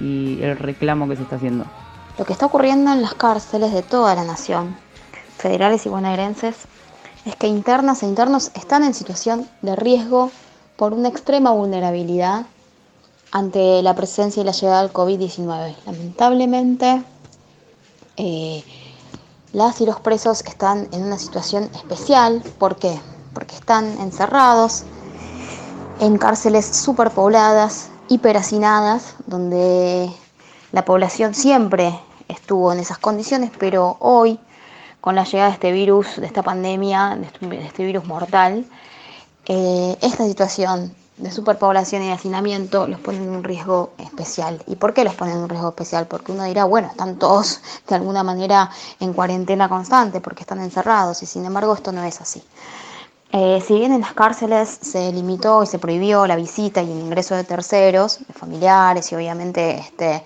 y 0.00 0.42
el 0.42 0.58
reclamo 0.58 1.08
que 1.08 1.16
se 1.16 1.22
está 1.22 1.36
haciendo. 1.36 1.64
Lo 2.18 2.24
que 2.24 2.32
está 2.32 2.46
ocurriendo 2.46 2.92
en 2.92 3.02
las 3.02 3.14
cárceles 3.14 3.72
de 3.72 3.82
toda 3.82 4.14
la 4.14 4.24
nación, 4.24 4.76
federales 5.38 5.86
y 5.86 5.88
bonaerenses, 5.88 6.56
es 7.24 7.36
que 7.36 7.46
internas 7.46 8.02
e 8.02 8.06
internos 8.06 8.50
están 8.54 8.82
en 8.82 8.94
situación 8.94 9.48
de 9.62 9.76
riesgo 9.76 10.30
por 10.76 10.92
una 10.92 11.08
extrema 11.08 11.52
vulnerabilidad 11.52 12.46
ante 13.30 13.82
la 13.82 13.94
presencia 13.94 14.42
y 14.42 14.44
la 14.44 14.52
llegada 14.52 14.82
del 14.82 14.92
COVID-19. 14.92 15.74
Lamentablemente, 15.86 17.02
eh, 18.16 18.62
las 19.52 19.80
y 19.80 19.86
los 19.86 20.00
presos 20.00 20.42
están 20.44 20.88
en 20.92 21.04
una 21.04 21.18
situación 21.18 21.70
especial. 21.74 22.42
¿Por 22.58 22.76
qué? 22.76 23.00
Porque 23.32 23.54
están 23.54 23.86
encerrados, 24.00 24.84
en 26.02 26.18
cárceles 26.18 26.66
superpobladas, 26.66 27.90
hiperhacinadas, 28.08 29.14
donde 29.26 30.10
la 30.72 30.84
población 30.84 31.32
siempre 31.32 31.96
estuvo 32.26 32.72
en 32.72 32.80
esas 32.80 32.98
condiciones, 32.98 33.52
pero 33.56 33.98
hoy, 34.00 34.40
con 35.00 35.14
la 35.14 35.22
llegada 35.22 35.50
de 35.50 35.54
este 35.54 35.70
virus, 35.70 36.16
de 36.16 36.26
esta 36.26 36.42
pandemia, 36.42 37.16
de 37.20 37.26
este, 37.26 37.64
este 37.64 37.84
virus 37.84 38.04
mortal, 38.04 38.66
eh, 39.46 39.96
esta 40.02 40.24
situación 40.26 40.92
de 41.18 41.30
superpoblación 41.30 42.02
y 42.02 42.06
de 42.06 42.14
hacinamiento 42.14 42.88
los 42.88 42.98
pone 42.98 43.18
en 43.18 43.28
un 43.28 43.44
riesgo 43.44 43.92
especial. 43.98 44.60
¿Y 44.66 44.74
por 44.74 44.94
qué 44.94 45.04
los 45.04 45.14
ponen 45.14 45.36
en 45.36 45.42
un 45.44 45.48
riesgo 45.48 45.68
especial? 45.68 46.08
Porque 46.08 46.32
uno 46.32 46.42
dirá, 46.42 46.64
bueno, 46.64 46.88
están 46.88 47.16
todos 47.16 47.60
de 47.88 47.94
alguna 47.94 48.24
manera 48.24 48.70
en 48.98 49.12
cuarentena 49.12 49.68
constante 49.68 50.20
porque 50.20 50.42
están 50.42 50.58
encerrados 50.58 51.22
y 51.22 51.26
sin 51.26 51.44
embargo 51.44 51.74
esto 51.74 51.92
no 51.92 52.02
es 52.02 52.20
así. 52.20 52.42
Eh, 53.34 53.62
si 53.66 53.74
bien 53.74 53.92
en 53.92 54.02
las 54.02 54.12
cárceles 54.12 54.78
se 54.82 55.10
limitó 55.10 55.62
y 55.62 55.66
se 55.66 55.78
prohibió 55.78 56.26
la 56.26 56.36
visita 56.36 56.82
y 56.82 56.92
el 56.92 56.98
ingreso 56.98 57.34
de 57.34 57.44
terceros, 57.44 58.18
de 58.26 58.34
familiares 58.34 59.10
y 59.10 59.14
obviamente 59.14 59.78
este, 59.78 60.22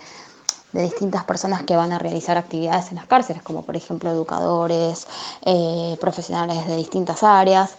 de 0.72 0.82
distintas 0.82 1.22
personas 1.22 1.62
que 1.62 1.76
van 1.76 1.92
a 1.92 2.00
realizar 2.00 2.36
actividades 2.36 2.90
en 2.90 2.96
las 2.96 3.06
cárceles, 3.06 3.42
como 3.44 3.62
por 3.62 3.76
ejemplo 3.76 4.10
educadores, 4.10 5.06
eh, 5.42 5.96
profesionales 6.00 6.66
de 6.66 6.76
distintas 6.76 7.22
áreas. 7.22 7.76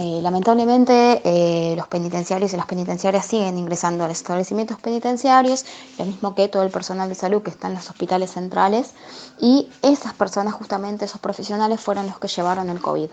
Eh, 0.00 0.20
lamentablemente 0.22 1.20
eh, 1.24 1.74
los 1.74 1.88
penitenciarios 1.88 2.52
y 2.52 2.56
las 2.56 2.66
penitenciarias 2.66 3.26
siguen 3.26 3.58
ingresando 3.58 4.04
a 4.04 4.06
los 4.06 4.18
establecimientos 4.18 4.78
penitenciarios, 4.78 5.64
lo 5.98 6.04
mismo 6.04 6.36
que 6.36 6.46
todo 6.46 6.62
el 6.62 6.70
personal 6.70 7.08
de 7.08 7.16
salud 7.16 7.42
que 7.42 7.50
está 7.50 7.66
en 7.66 7.74
los 7.74 7.90
hospitales 7.90 8.30
centrales, 8.30 8.92
y 9.40 9.68
esas 9.82 10.14
personas, 10.14 10.54
justamente 10.54 11.06
esos 11.06 11.20
profesionales, 11.20 11.80
fueron 11.80 12.06
los 12.06 12.20
que 12.20 12.28
llevaron 12.28 12.70
el 12.70 12.80
COVID 12.80 13.10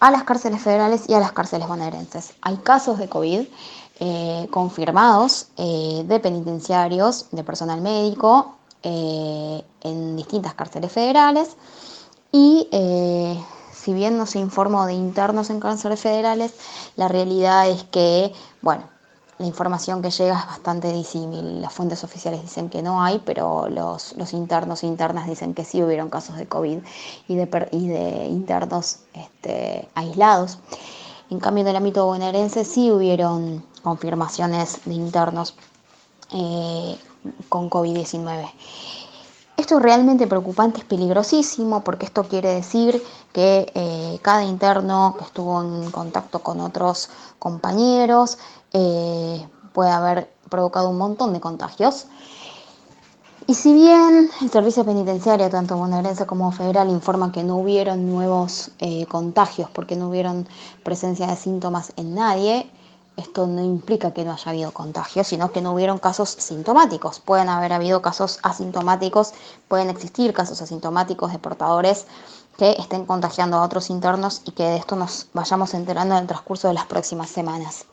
a 0.00 0.10
las 0.10 0.24
cárceles 0.24 0.60
federales 0.60 1.08
y 1.08 1.14
a 1.14 1.18
las 1.18 1.32
cárceles 1.32 1.66
bonaerenses. 1.66 2.34
Hay 2.42 2.58
casos 2.58 2.98
de 2.98 3.08
COVID 3.08 3.46
eh, 4.00 4.48
confirmados 4.50 5.46
de 5.56 6.20
penitenciarios, 6.22 7.28
de 7.30 7.42
personal 7.42 7.80
médico, 7.80 8.56
en 8.82 10.16
distintas 10.16 10.52
cárceles 10.52 10.92
federales 10.92 11.56
y 12.32 12.68
si 13.82 13.92
bien 13.92 14.16
no 14.16 14.26
se 14.26 14.38
informó 14.38 14.86
de 14.86 14.92
internos 14.92 15.50
en 15.50 15.58
cárceles 15.58 16.00
federales, 16.00 16.54
la 16.94 17.08
realidad 17.08 17.68
es 17.68 17.82
que, 17.84 18.32
bueno, 18.60 18.84
la 19.38 19.46
información 19.46 20.02
que 20.02 20.10
llega 20.10 20.38
es 20.38 20.46
bastante 20.46 20.92
disímil. 20.92 21.60
Las 21.60 21.72
fuentes 21.72 22.04
oficiales 22.04 22.42
dicen 22.42 22.70
que 22.70 22.80
no 22.80 23.02
hay, 23.02 23.20
pero 23.24 23.68
los, 23.68 24.14
internos 24.32 24.84
e 24.84 24.86
internas 24.86 25.26
dicen 25.26 25.52
que 25.52 25.64
sí 25.64 25.82
hubieron 25.82 26.10
casos 26.10 26.36
de 26.36 26.46
COVID 26.46 26.78
y 27.26 27.34
de, 27.34 27.68
y 27.72 27.88
de 27.88 28.26
internos 28.26 28.98
este, 29.14 29.88
aislados. 29.96 30.58
En 31.30 31.40
cambio, 31.40 31.62
en 31.62 31.68
el 31.68 31.76
ámbito 31.76 32.06
bonaerense 32.06 32.64
sí 32.64 32.92
hubieron 32.92 33.64
confirmaciones 33.82 34.84
de 34.84 34.94
internos 34.94 35.56
eh, 36.32 36.96
con 37.48 37.68
COVID-19. 37.68 38.48
Esto 39.62 39.76
es 39.76 39.82
realmente 39.84 40.26
preocupante, 40.26 40.80
es 40.80 40.84
peligrosísimo, 40.84 41.84
porque 41.84 42.04
esto 42.04 42.24
quiere 42.24 42.48
decir 42.48 43.00
que 43.32 43.70
eh, 43.76 44.18
cada 44.20 44.42
interno 44.42 45.14
que 45.16 45.24
estuvo 45.24 45.62
en 45.62 45.88
contacto 45.92 46.40
con 46.40 46.58
otros 46.58 47.10
compañeros 47.38 48.38
eh, 48.72 49.46
puede 49.72 49.92
haber 49.92 50.32
provocado 50.50 50.90
un 50.90 50.98
montón 50.98 51.32
de 51.32 51.38
contagios. 51.38 52.08
Y 53.46 53.54
si 53.54 53.72
bien 53.72 54.30
el 54.40 54.50
servicio 54.50 54.84
penitenciario, 54.84 55.48
tanto 55.48 55.76
bonaerense 55.76 56.26
como 56.26 56.50
federal, 56.50 56.90
informa 56.90 57.30
que 57.30 57.44
no 57.44 57.58
hubieron 57.58 58.10
nuevos 58.10 58.72
eh, 58.80 59.06
contagios 59.06 59.70
porque 59.70 59.94
no 59.94 60.08
hubieron 60.08 60.48
presencia 60.82 61.28
de 61.28 61.36
síntomas 61.36 61.92
en 61.94 62.16
nadie, 62.16 62.68
esto 63.16 63.46
no 63.46 63.62
implica 63.62 64.12
que 64.12 64.24
no 64.24 64.32
haya 64.32 64.50
habido 64.50 64.72
contagios, 64.72 65.26
sino 65.26 65.52
que 65.52 65.60
no 65.60 65.72
hubieron 65.72 65.98
casos 65.98 66.30
sintomáticos. 66.30 67.20
Pueden 67.20 67.48
haber 67.48 67.72
habido 67.72 68.02
casos 68.02 68.38
asintomáticos, 68.42 69.32
pueden 69.68 69.90
existir 69.90 70.32
casos 70.32 70.62
asintomáticos 70.62 71.32
de 71.32 71.38
portadores 71.38 72.06
que 72.56 72.72
estén 72.72 73.06
contagiando 73.06 73.56
a 73.56 73.62
otros 73.62 73.90
internos 73.90 74.42
y 74.44 74.52
que 74.52 74.64
de 74.64 74.76
esto 74.76 74.96
nos 74.96 75.26
vayamos 75.32 75.74
enterando 75.74 76.14
en 76.14 76.22
el 76.22 76.26
transcurso 76.26 76.68
de 76.68 76.74
las 76.74 76.86
próximas 76.86 77.30
semanas. 77.30 77.86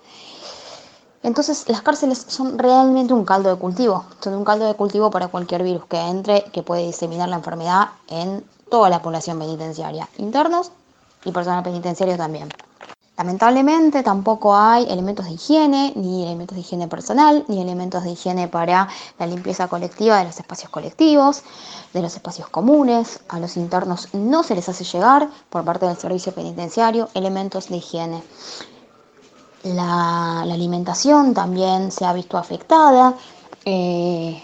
Entonces 1.21 1.67
las 1.67 1.81
cárceles 1.81 2.25
son 2.29 2.57
realmente 2.57 3.13
un 3.13 3.25
caldo 3.25 3.49
de 3.49 3.59
cultivo, 3.59 4.05
son 4.21 4.35
un 4.35 4.45
caldo 4.45 4.65
de 4.65 4.75
cultivo 4.75 5.11
para 5.11 5.27
cualquier 5.27 5.63
virus 5.63 5.85
que 5.85 5.99
entre, 5.99 6.43
que 6.45 6.63
puede 6.63 6.85
diseminar 6.85 7.27
la 7.27 7.35
enfermedad 7.35 7.89
en 8.07 8.45
toda 8.69 8.89
la 8.89 9.01
población 9.01 9.37
penitenciaria, 9.37 10.07
internos 10.17 10.71
y 11.25 11.31
personal 11.31 11.63
penitenciario 11.63 12.15
también. 12.15 12.49
Lamentablemente 13.19 14.01
tampoco 14.01 14.55
hay 14.55 14.85
elementos 14.89 15.25
de 15.25 15.33
higiene, 15.33 15.91
ni 15.97 16.23
elementos 16.23 16.55
de 16.55 16.61
higiene 16.61 16.87
personal, 16.87 17.43
ni 17.49 17.61
elementos 17.61 18.05
de 18.05 18.11
higiene 18.11 18.47
para 18.47 18.87
la 19.19 19.27
limpieza 19.27 19.67
colectiva 19.67 20.19
de 20.19 20.23
los 20.23 20.39
espacios 20.39 20.69
colectivos, 20.69 21.43
de 21.93 22.01
los 22.01 22.15
espacios 22.15 22.47
comunes. 22.47 23.19
A 23.27 23.41
los 23.41 23.57
internos 23.57 24.07
no 24.13 24.41
se 24.43 24.55
les 24.55 24.69
hace 24.69 24.85
llegar 24.85 25.27
por 25.49 25.65
parte 25.65 25.85
del 25.85 25.97
servicio 25.97 26.33
penitenciario 26.33 27.09
elementos 27.13 27.67
de 27.67 27.75
higiene. 27.75 28.23
La, 29.63 30.39
alimentación 30.43 31.33
también 31.33 31.91
se 31.91 32.05
ha 32.05 32.13
visto 32.13 32.37
afectada. 32.37 33.15
Eh, 33.65 34.41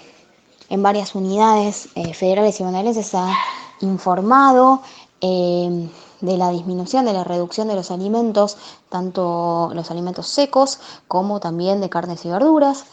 en 0.67 0.83
varias 0.83 1.15
unidades 1.15 1.87
eh, 1.95 2.13
federales 2.13 2.59
y 2.59 2.63
bonaerenses 2.63 3.07
se 3.07 3.15
ha 3.15 3.33
informado. 3.79 4.81
Eh, 5.21 5.89
de 6.21 6.37
la 6.37 6.49
disminución, 6.49 7.05
de 7.05 7.13
la 7.13 7.23
reducción 7.23 7.67
de 7.67 7.75
los 7.75 7.91
alimentos, 7.91 8.57
tanto 8.89 9.71
los 9.73 9.91
alimentos 9.91 10.27
secos 10.27 10.79
como 11.07 11.39
también 11.39 11.81
de 11.81 11.89
carnes 11.89 12.25
y 12.25 12.29
verduras. 12.29 12.85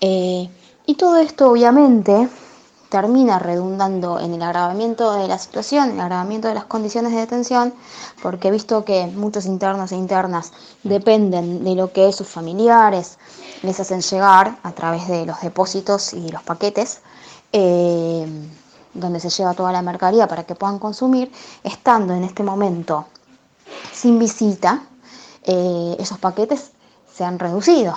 Eh, 0.00 0.48
y 0.86 0.94
todo 0.94 1.18
esto 1.18 1.50
obviamente 1.50 2.28
termina 2.90 3.38
redundando 3.38 4.18
en 4.18 4.34
el 4.34 4.42
agravamiento 4.42 5.12
de 5.14 5.28
la 5.28 5.38
situación, 5.38 5.92
el 5.92 6.00
agravamiento 6.00 6.48
de 6.48 6.54
las 6.54 6.64
condiciones 6.64 7.12
de 7.12 7.18
detención, 7.18 7.72
porque 8.20 8.50
visto 8.50 8.84
que 8.84 9.06
muchos 9.06 9.46
internos 9.46 9.92
e 9.92 9.96
internas 9.96 10.52
dependen 10.82 11.62
de 11.62 11.76
lo 11.76 11.92
que 11.92 12.12
sus 12.12 12.26
familiares 12.26 13.18
les 13.62 13.78
hacen 13.78 14.00
llegar 14.00 14.58
a 14.62 14.72
través 14.72 15.06
de 15.06 15.24
los 15.24 15.40
depósitos 15.40 16.12
y 16.12 16.28
los 16.30 16.42
paquetes, 16.42 17.00
eh, 17.52 18.26
donde 18.94 19.20
se 19.20 19.30
lleva 19.30 19.54
toda 19.54 19.72
la 19.72 19.82
mercadería 19.82 20.26
para 20.26 20.44
que 20.44 20.54
puedan 20.54 20.78
consumir, 20.78 21.30
estando 21.62 22.14
en 22.14 22.24
este 22.24 22.42
momento 22.42 23.06
sin 23.92 24.18
visita, 24.18 24.82
eh, 25.44 25.96
esos 25.98 26.18
paquetes 26.18 26.72
se 27.12 27.24
han 27.24 27.38
reducido. 27.38 27.96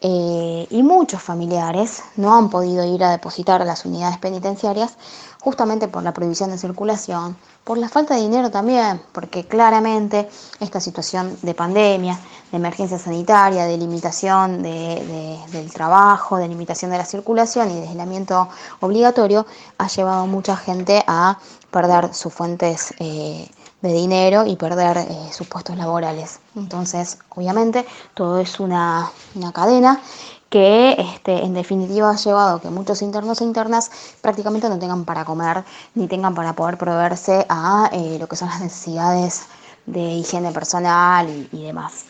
Eh, 0.00 0.66
y 0.70 0.82
muchos 0.84 1.20
familiares 1.20 2.02
no 2.16 2.36
han 2.36 2.50
podido 2.50 2.84
ir 2.84 3.02
a 3.02 3.10
depositar 3.10 3.60
a 3.62 3.64
las 3.64 3.84
unidades 3.84 4.18
penitenciarias 4.18 4.96
justamente 5.40 5.88
por 5.88 6.02
la 6.02 6.12
prohibición 6.12 6.50
de 6.50 6.58
circulación, 6.58 7.36
por 7.64 7.78
la 7.78 7.88
falta 7.88 8.14
de 8.14 8.22
dinero 8.22 8.50
también, 8.50 9.00
porque 9.12 9.44
claramente 9.44 10.28
esta 10.60 10.80
situación 10.80 11.38
de 11.42 11.54
pandemia, 11.54 12.18
de 12.50 12.56
emergencia 12.56 12.98
sanitaria, 12.98 13.66
de 13.66 13.76
limitación 13.76 14.62
del 14.62 15.72
trabajo, 15.72 16.38
de 16.38 16.48
limitación 16.48 16.90
de 16.90 16.98
la 16.98 17.04
circulación 17.04 17.70
y 17.70 17.74
de 17.80 17.88
aislamiento 17.88 18.48
obligatorio, 18.80 19.46
ha 19.76 19.88
llevado 19.88 20.22
a 20.22 20.26
mucha 20.26 20.56
gente 20.56 21.04
a 21.06 21.38
perder 21.70 22.14
sus 22.14 22.32
fuentes 22.32 22.94
eh, 22.98 23.48
de 23.82 23.92
dinero 23.92 24.44
y 24.46 24.56
perder 24.56 24.98
eh, 24.98 25.32
sus 25.32 25.46
puestos 25.46 25.76
laborales. 25.76 26.40
Entonces, 26.56 27.18
obviamente, 27.30 27.86
todo 28.14 28.40
es 28.40 28.58
una, 28.58 29.10
cadena 29.52 30.00
que 30.48 30.96
este, 30.98 31.44
en 31.44 31.54
definitiva 31.54 32.10
ha 32.10 32.16
llevado 32.16 32.56
a 32.56 32.60
que 32.60 32.70
muchos 32.70 33.02
internos 33.02 33.40
e 33.40 33.44
internas 33.44 33.90
prácticamente 34.20 34.68
no 34.68 34.78
tengan 34.78 35.04
para 35.04 35.24
comer 35.24 35.64
ni 35.94 36.08
tengan 36.08 36.34
para 36.34 36.54
poder 36.54 36.78
proveerse 36.78 37.44
a 37.48 37.90
eh, 37.92 38.16
lo 38.18 38.26
que 38.28 38.36
son 38.36 38.48
las 38.48 38.60
necesidades 38.60 39.46
de 39.86 40.00
higiene 40.00 40.52
personal 40.52 41.28
y, 41.52 41.62
demás. 41.64 42.04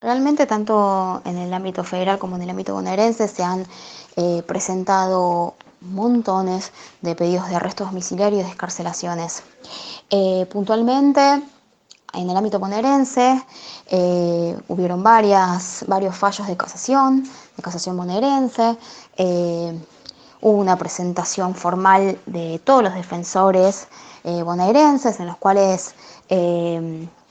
Realmente 0.00 0.46
tanto 0.46 1.22
en 1.24 1.38
el 1.38 1.52
ámbito 1.52 1.84
federal 1.84 2.18
como 2.18 2.36
en 2.36 2.42
el 2.42 2.50
ámbito 2.50 2.74
bonaerense 2.74 3.28
se 3.28 3.42
han 3.42 3.66
eh, 4.16 4.42
presentado 4.46 5.54
montones 5.80 6.72
de 7.02 7.14
pedidos 7.14 7.48
de 7.48 7.56
arresto 7.56 7.84
domiciliario 7.84 8.40
y 8.40 8.42
descarcelaciones. 8.42 9.42
Eh, 10.10 10.46
puntualmente, 10.50 11.42
en 12.16 12.30
el 12.30 12.36
ámbito 12.36 12.58
bonaerense, 12.58 13.44
eh, 13.86 14.58
hubieron 14.68 15.02
varias, 15.02 15.84
varios 15.86 16.16
fallos 16.16 16.46
de 16.46 16.56
casación, 16.56 17.22
de 17.56 17.62
casación 17.62 17.96
bonaerense. 17.96 18.76
Eh, 19.16 19.78
hubo 20.40 20.58
una 20.58 20.76
presentación 20.76 21.54
formal 21.54 22.18
de 22.26 22.60
todos 22.64 22.82
los 22.82 22.94
defensores 22.94 23.88
bonaerenses, 24.24 25.20
en 25.20 25.26
los 25.26 25.36
cuales, 25.36 25.94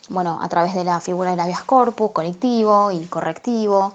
bueno, 0.09 0.39
a 0.41 0.47
través 0.47 0.73
de 0.73 0.85
la 0.85 1.01
figura 1.01 1.31
del 1.31 1.41
habeas 1.41 1.63
corpus, 1.63 2.11
colectivo 2.11 2.89
y 2.89 3.05
correctivo, 3.07 3.93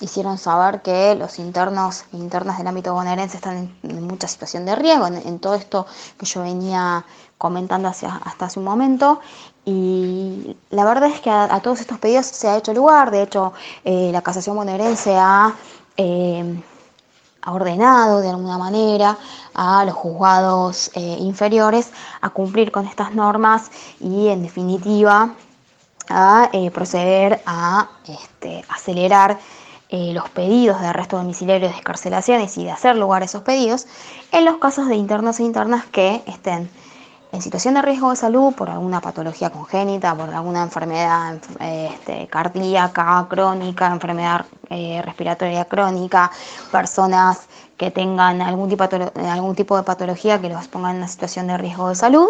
hicieron 0.00 0.38
saber 0.38 0.82
que 0.82 1.14
los 1.14 1.38
internos 1.38 2.04
e 2.12 2.16
internas 2.16 2.58
del 2.58 2.66
ámbito 2.66 2.92
bonaerense 2.92 3.36
están 3.36 3.74
en, 3.82 4.06
mucha 4.06 4.28
situación 4.28 4.66
de 4.66 4.76
riesgo, 4.76 5.06
en, 5.06 5.38
todo 5.38 5.54
esto 5.54 5.86
que 6.18 6.26
yo 6.26 6.42
venía 6.42 7.04
comentando 7.38 7.88
hasta 7.88 8.46
hace 8.46 8.58
un 8.58 8.64
momento. 8.64 9.20
Y 9.64 10.56
la 10.70 10.84
verdad 10.84 11.10
es 11.10 11.20
que 11.20 11.30
a, 11.30 11.60
todos 11.60 11.80
estos 11.80 11.98
pedidos 11.98 12.26
se 12.26 12.48
ha 12.48 12.56
hecho 12.56 12.72
lugar, 12.72 13.10
de 13.10 13.22
hecho 13.22 13.52
eh, 13.84 14.10
la 14.12 14.22
casación 14.22 14.56
bonaerense 14.56 15.16
ha, 15.16 15.54
eh, 15.96 16.62
ha, 17.42 17.52
ordenado 17.52 18.20
de 18.20 18.30
alguna 18.30 18.58
manera 18.58 19.18
a 19.54 19.84
los 19.84 19.94
juzgados 19.94 20.92
eh, 20.94 21.16
inferiores 21.18 21.90
a 22.20 22.30
cumplir 22.30 22.70
con 22.70 22.86
estas 22.86 23.12
normas 23.12 23.72
y 23.98 24.28
en 24.28 24.42
definitiva 24.42 25.34
a 26.08 26.48
proceder 26.72 27.42
a 27.46 27.88
este, 28.06 28.64
acelerar 28.68 29.38
los 29.90 30.28
pedidos 30.30 30.80
de 30.80 30.86
arresto 30.86 31.16
domiciliario, 31.16 31.66
de 31.66 31.74
descarcelaciones 31.74 32.56
y 32.58 32.64
de 32.64 32.70
hacer 32.70 32.94
lugar 32.94 33.22
a 33.22 33.24
esos 33.24 33.42
pedidos 33.42 33.88
en 34.30 34.44
los 34.44 34.58
casos 34.58 34.86
de 34.86 34.94
internos 34.94 35.40
e 35.40 35.42
internas 35.42 35.84
que 35.86 36.22
estén 36.26 36.70
en 37.32 37.42
situación 37.42 37.74
de 37.74 37.82
riesgo 37.82 38.10
de 38.10 38.16
salud 38.16 38.54
por 38.54 38.70
alguna 38.70 39.00
patología 39.00 39.50
congénita, 39.50 40.14
por 40.14 40.32
alguna 40.32 40.62
enfermedad 40.62 41.38
este, 41.60 42.26
cardíaca 42.28 43.26
crónica, 43.28 43.86
enfermedad 43.88 44.46
eh, 44.70 45.02
respiratoria 45.04 45.64
crónica, 45.64 46.30
personas 46.70 47.46
que 47.76 47.90
tengan 47.90 48.40
algún 48.40 48.68
tipo, 48.68 48.86
de, 48.86 49.10
algún 49.28 49.54
tipo 49.54 49.76
de 49.76 49.82
patología 49.82 50.40
que 50.40 50.48
los 50.48 50.68
ponga 50.68 50.90
en 50.90 50.98
una 50.98 51.08
situación 51.08 51.48
de 51.48 51.58
riesgo 51.58 51.88
de 51.88 51.94
salud 51.94 52.28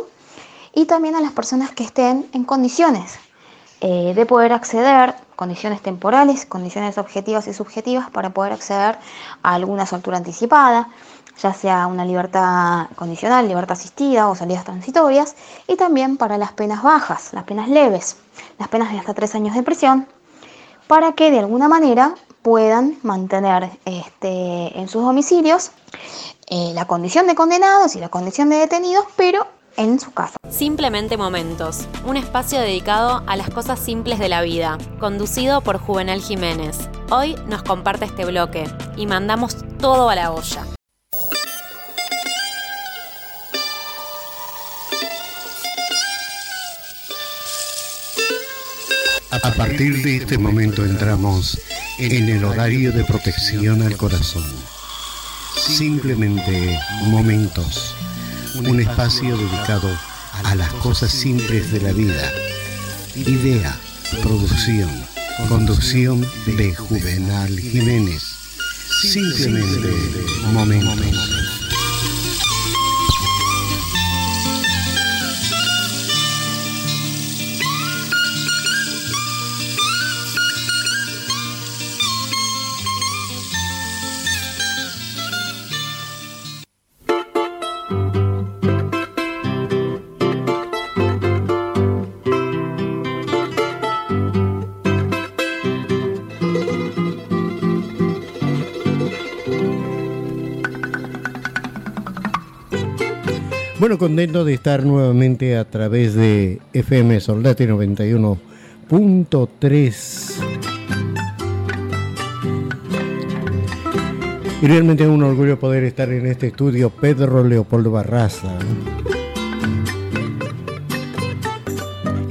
y 0.75 0.87
también 0.87 1.15
a 1.15 1.21
las 1.21 1.33
personas 1.33 1.71
que 1.71 1.85
estén 1.85 2.27
en 2.33 2.45
condiciones 2.45 3.19
eh, 3.81 4.15
de 4.15 4.27
poder 4.27 4.53
acceder, 4.53 5.15
condiciones 5.37 5.83
temporales, 5.83 6.47
condiciones 6.47 6.97
objetivas 6.99 7.47
y 7.47 7.53
subjetivas 7.53 8.11
para 8.11 8.31
poder 8.31 8.55
acceder 8.55 8.99
a 9.43 9.55
alguna 9.55 9.85
soltura 9.85 10.17
anticipada, 10.17 10.89
ya 11.39 11.53
sea 11.53 11.87
una 11.87 12.05
libertad 12.05 12.87
condicional, 12.97 13.49
libertad 13.49 13.77
asistida 13.77 14.29
o 14.29 14.35
salidas 14.35 14.65
transitorias, 14.65 15.35
y 15.67 15.77
también 15.77 16.17
para 16.17 16.39
las 16.39 16.53
penas 16.53 16.83
bajas, 16.83 17.33
las 17.33 17.45
penas 17.45 17.69
leves, 17.69 18.17
las 18.59 18.69
penas 18.69 18.93
de 18.93 18.99
hasta 18.99 19.15
tres 19.15 19.35
años 19.35 19.55
de 19.55 19.63
prisión, 19.63 20.07
para 20.87 21.13
que 21.13 21.31
de 21.31 21.41
alguna 21.41 21.69
manera 21.69 22.15
puedan 22.43 22.97
mantener 23.03 23.71
este, 23.85 24.79
en 24.79 24.89
sus 24.89 25.03
domicilios 25.03 25.73
eh, 26.49 26.71
la 26.75 26.87
condición 26.87 27.27
de 27.27 27.35
condenados 27.35 27.97
y 27.97 27.99
la 28.01 28.09
condición 28.09 28.51
de 28.51 28.57
detenidos, 28.57 29.05
pero 29.17 29.47
en 29.77 29.99
su 29.99 30.13
casa. 30.13 30.37
Simplemente 30.49 31.17
Momentos, 31.17 31.87
un 32.07 32.17
espacio 32.17 32.61
dedicado 32.61 33.23
a 33.27 33.37
las 33.37 33.51
cosas 33.51 33.79
simples 33.79 34.19
de 34.19 34.29
la 34.29 34.43
vida, 34.43 34.79
conducido 35.01 35.61
por 35.61 35.79
Juvenal 35.79 36.21
Jiménez. 36.21 36.89
Hoy 37.11 37.37
nos 37.47 37.63
comparte 37.63 38.05
este 38.05 38.25
bloque 38.25 38.65
y 38.97 39.07
mandamos 39.07 39.57
todo 39.79 40.09
a 40.09 40.15
la 40.15 40.33
olla. 40.33 40.76
A 49.43 49.53
partir 49.53 50.03
de 50.03 50.17
este 50.17 50.39
momento 50.39 50.85
entramos 50.85 51.59
en 51.99 52.29
el 52.29 52.45
horario 52.45 52.93
de 52.93 53.05
protección 53.05 53.83
al 53.83 53.97
corazón. 53.97 54.45
Simplemente 55.57 56.79
momentos. 57.07 57.95
Un 58.55 58.81
espacio 58.81 59.37
dedicado 59.37 59.91
a 60.45 60.55
las 60.55 60.73
cosas 60.75 61.11
simples 61.11 61.71
de 61.73 61.81
la 61.81 61.93
vida. 61.93 62.33
Idea, 63.15 63.77
producción, 64.23 64.91
conducción 65.49 66.27
de 66.47 66.75
Juvenal 66.75 67.59
Jiménez. 67.59 68.23
Simplemente 69.03 69.91
momentos. 70.53 71.56
Bueno, 103.97 104.09
contento 104.09 104.45
de 104.45 104.53
estar 104.53 104.85
nuevamente 104.85 105.57
a 105.57 105.65
través 105.65 106.13
de 106.13 106.61
FM 106.75 107.19
Soldati 107.19 107.65
91.3. 107.65 110.35
Y 114.61 114.67
realmente 114.67 115.05
es 115.05 115.09
un 115.09 115.23
orgullo 115.23 115.59
poder 115.59 115.85
estar 115.85 116.13
en 116.13 116.27
este 116.27 116.49
estudio 116.49 116.91
Pedro 116.91 117.43
Leopoldo 117.43 117.91
Barraza. 117.91 118.59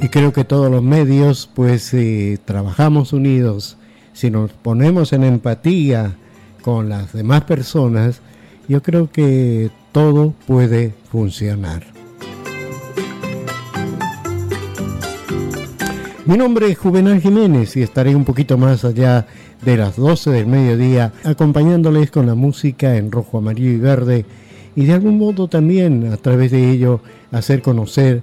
Y 0.03 0.09
creo 0.09 0.33
que 0.33 0.43
todos 0.43 0.69
los 0.69 0.83
medios 0.83 1.49
pues 1.51 1.91
eh, 1.95 2.37
trabajamos 2.45 3.11
unidos. 3.11 3.77
Si 4.13 4.29
nos 4.29 4.51
ponemos 4.51 5.13
en 5.13 5.23
empatía 5.23 6.15
con 6.61 6.89
las 6.89 7.11
demás 7.11 7.45
personas, 7.45 8.21
yo 8.67 8.83
creo 8.83 9.09
que 9.09 9.71
todo 9.95 10.33
puede 10.45 10.93
funcionar. 11.09 11.81
Mi 16.25 16.35
nombre 16.35 16.69
es 16.69 16.77
Juvenal 16.77 17.21
Jiménez 17.21 17.77
y 17.77 17.81
estaré 17.81 18.13
un 18.13 18.25
poquito 18.25 18.57
más 18.57 18.83
allá 18.83 19.25
de 19.63 19.77
las 19.77 19.95
12 19.95 20.31
del 20.31 20.47
mediodía 20.47 21.13
acompañándoles 21.23 22.11
con 22.11 22.25
la 22.25 22.35
música 22.35 22.97
en 22.97 23.09
rojo, 23.09 23.37
amarillo 23.37 23.69
y 23.69 23.77
verde 23.77 24.25
y 24.75 24.83
de 24.83 24.91
algún 24.91 25.17
modo 25.17 25.47
también 25.47 26.11
a 26.11 26.17
través 26.17 26.51
de 26.51 26.71
ello 26.71 26.99
hacer 27.31 27.61
conocer 27.61 28.21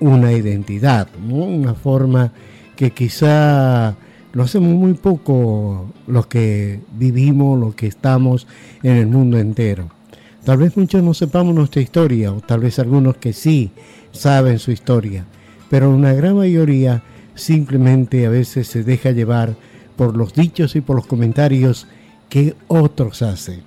una 0.00 0.32
identidad, 0.32 1.06
una 1.30 1.74
forma 1.74 2.32
que 2.74 2.90
quizá 2.90 3.94
lo 4.32 4.42
hacemos 4.42 4.74
muy 4.74 4.94
poco 4.94 5.86
los 6.08 6.26
que 6.26 6.80
vivimos, 6.98 7.60
los 7.60 7.76
que 7.76 7.86
estamos 7.86 8.48
en 8.82 8.96
el 8.96 9.06
mundo 9.06 9.38
entero. 9.38 10.01
Tal 10.44 10.58
vez 10.58 10.76
muchos 10.76 11.02
no 11.02 11.14
sepamos 11.14 11.54
nuestra 11.54 11.82
historia, 11.82 12.32
o 12.32 12.40
tal 12.40 12.60
vez 12.60 12.80
algunos 12.80 13.16
que 13.16 13.32
sí 13.32 13.70
saben 14.10 14.58
su 14.58 14.72
historia, 14.72 15.24
pero 15.70 15.88
una 15.88 16.12
gran 16.14 16.36
mayoría 16.36 17.02
simplemente 17.36 18.26
a 18.26 18.30
veces 18.30 18.66
se 18.66 18.82
deja 18.82 19.12
llevar 19.12 19.54
por 19.96 20.16
los 20.16 20.34
dichos 20.34 20.74
y 20.74 20.80
por 20.80 20.96
los 20.96 21.06
comentarios 21.06 21.86
que 22.28 22.56
otros 22.66 23.22
hacen, 23.22 23.62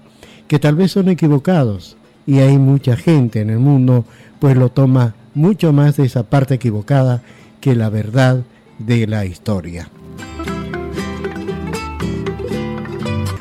que 0.50 0.60
tal 0.60 0.76
vez 0.76 0.92
son 0.92 1.08
equivocados, 1.08 1.96
y 2.28 2.40
hay 2.40 2.58
mucha 2.58 2.98
gente 2.98 3.40
en 3.40 3.52
el 3.52 3.60
mundo 3.60 4.04
pues 4.40 4.58
lo 4.58 4.70
toma 4.70 5.16
mucho 5.34 5.72
más 5.72 5.96
de 5.96 6.06
esa 6.06 6.24
parte 6.24 6.56
equivocada 6.56 7.22
que 7.62 7.76
la 7.76 7.90
verdad 7.90 8.44
de 8.80 9.08
la 9.08 9.26
historia. 9.26 9.90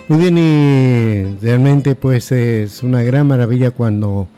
Muy 0.06 0.18
bien, 0.18 0.36
y 0.36 1.36
realmente 1.42 1.94
pues 1.94 2.30
es 2.30 2.82
una 2.82 3.02
gran 3.02 3.26
maravilla 3.26 3.70
cuando 3.70 4.28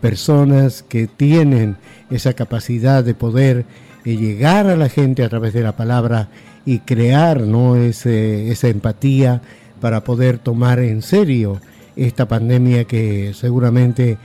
personas 0.00 0.82
que 0.82 1.06
tienen 1.06 1.76
esa 2.10 2.32
capacidad 2.32 3.04
de 3.04 3.14
poder 3.14 3.64
eh, 4.04 4.16
llegar 4.16 4.66
a 4.66 4.76
la 4.76 4.88
gente 4.88 5.22
a 5.22 5.28
través 5.28 5.52
de 5.52 5.62
la 5.62 5.76
palabra 5.76 6.28
y 6.66 6.80
crear 6.80 7.42
¿no? 7.42 7.76
esa 7.76 8.66
empatía 8.66 9.42
para 9.80 10.02
poder 10.02 10.38
tomar 10.38 10.80
en 10.80 11.02
serio 11.02 11.60
esta 11.94 12.26
pandemia 12.26 12.82
que 12.84 13.32
seguramente 13.32 14.18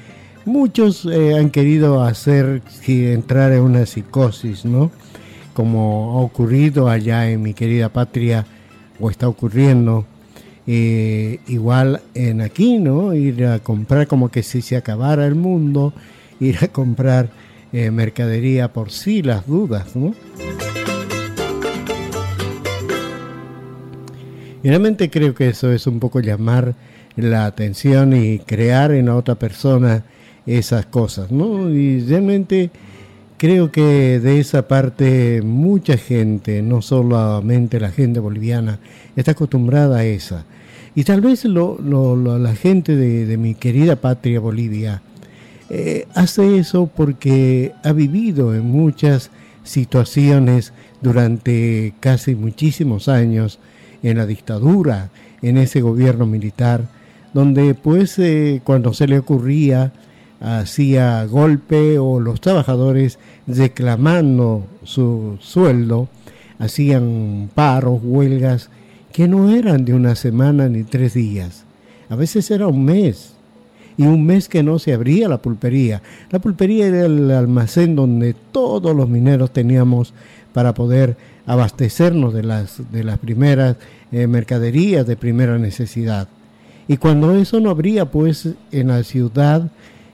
muchos 0.45 1.05
eh, 1.05 1.37
han 1.37 1.51
querido 1.51 2.01
hacer 2.01 2.63
entrar 2.87 3.51
en 3.51 3.61
una 3.61 3.85
psicosis, 3.85 4.65
¿no? 4.65 4.89
Como 5.53 6.17
ha 6.17 6.21
ocurrido 6.23 6.89
allá 6.89 7.29
en 7.29 7.43
mi 7.43 7.53
querida 7.53 7.89
patria 7.89 8.47
o 8.99 9.11
está 9.11 9.27
ocurriendo 9.27 10.07
eh, 10.67 11.39
igual 11.47 12.01
en 12.13 12.41
aquí, 12.41 12.77
¿no? 12.77 13.13
Ir 13.13 13.45
a 13.45 13.59
comprar 13.59 14.07
como 14.07 14.29
que 14.29 14.43
si 14.43 14.61
se 14.61 14.75
acabara 14.75 15.25
el 15.25 15.35
mundo, 15.35 15.93
ir 16.41 16.57
a 16.61 16.67
comprar 16.67 17.29
eh, 17.71 17.89
mercadería 17.89 18.73
por 18.73 18.91
sí 18.91 19.23
las 19.23 19.47
dudas, 19.47 19.95
¿no? 19.95 20.13
Realmente 24.63 25.09
creo 25.09 25.33
que 25.33 25.47
eso 25.49 25.71
es 25.71 25.87
un 25.87 25.99
poco 26.01 26.19
llamar 26.19 26.75
la 27.15 27.45
atención 27.45 28.13
y 28.13 28.39
crear 28.39 28.91
en 28.91 29.05
la 29.05 29.15
otra 29.15 29.35
persona 29.35 30.03
esas 30.45 30.85
cosas, 30.85 31.31
¿no? 31.31 31.69
Y 31.69 32.01
realmente 32.01 32.69
creo 33.37 33.71
que 33.71 34.19
de 34.19 34.39
esa 34.39 34.67
parte 34.67 35.41
mucha 35.41 35.97
gente, 35.97 36.61
no 36.61 36.81
solamente 36.81 37.79
la 37.79 37.91
gente 37.91 38.19
boliviana, 38.19 38.79
está 39.15 39.31
acostumbrada 39.31 39.99
a 39.99 40.05
esa. 40.05 40.45
Y 40.97 41.03
tal 41.03 41.21
vez 41.21 41.45
lo, 41.45 41.77
la 42.39 42.55
gente 42.55 42.95
de, 42.95 43.37
mi 43.37 43.53
querida 43.53 43.97
patria 43.97 44.39
Bolivia 44.39 45.03
eh, 45.69 46.07
hace 46.15 46.57
eso 46.57 46.87
porque 46.87 47.71
ha 47.83 47.91
vivido 47.91 48.55
en 48.55 48.65
muchas 48.65 49.29
situaciones 49.61 50.73
durante 50.99 51.93
casi 51.99 52.33
muchísimos 52.33 53.09
años 53.09 53.59
en 54.01 54.17
la 54.17 54.25
dictadura, 54.25 55.11
en 55.43 55.59
ese 55.59 55.81
gobierno 55.81 56.25
militar, 56.25 56.89
donde 57.31 57.75
pues 57.75 58.17
eh, 58.17 58.61
cuando 58.63 58.91
se 58.95 59.07
le 59.07 59.19
ocurría 59.19 59.93
hacía 60.39 61.23
golpe 61.25 61.99
o 61.99 62.19
los 62.19 62.41
trabajadores 62.41 63.19
reclamando 63.45 64.65
su 64.81 65.37
sueldo, 65.41 66.09
hacían 66.57 67.51
paros, 67.53 68.01
huelgas 68.01 68.71
que 69.17 69.27
no 69.27 69.49
eran 69.49 69.83
de 69.83 69.95
una 69.95 70.13
semana 70.13 70.69
ni 70.69 70.83
tres 70.83 71.15
días, 71.15 71.63
a 72.07 72.15
veces 72.15 72.51
era 72.51 72.67
un 72.67 72.85
mes, 72.85 73.31
y 73.97 74.03
un 74.03 74.23
mes 74.23 74.47
que 74.47 74.61
no 74.61 74.77
se 74.77 74.93
abría 74.93 75.27
la 75.27 75.41
pulpería. 75.41 76.03
La 76.29 76.37
pulpería 76.37 76.85
era 76.85 77.07
el 77.07 77.31
almacén 77.31 77.95
donde 77.95 78.35
todos 78.35 78.95
los 78.95 79.09
mineros 79.09 79.51
teníamos 79.51 80.13
para 80.53 80.75
poder 80.75 81.17
abastecernos 81.47 82.31
de 82.31 82.43
las, 82.43 82.91
de 82.91 83.03
las 83.03 83.17
primeras 83.17 83.77
eh, 84.11 84.27
mercaderías 84.27 85.07
de 85.07 85.17
primera 85.17 85.57
necesidad. 85.57 86.27
Y 86.87 86.97
cuando 86.97 87.33
eso 87.33 87.59
no 87.59 87.71
habría, 87.71 88.11
pues 88.11 88.47
en 88.71 88.89
la 88.89 89.01
ciudad 89.01 89.71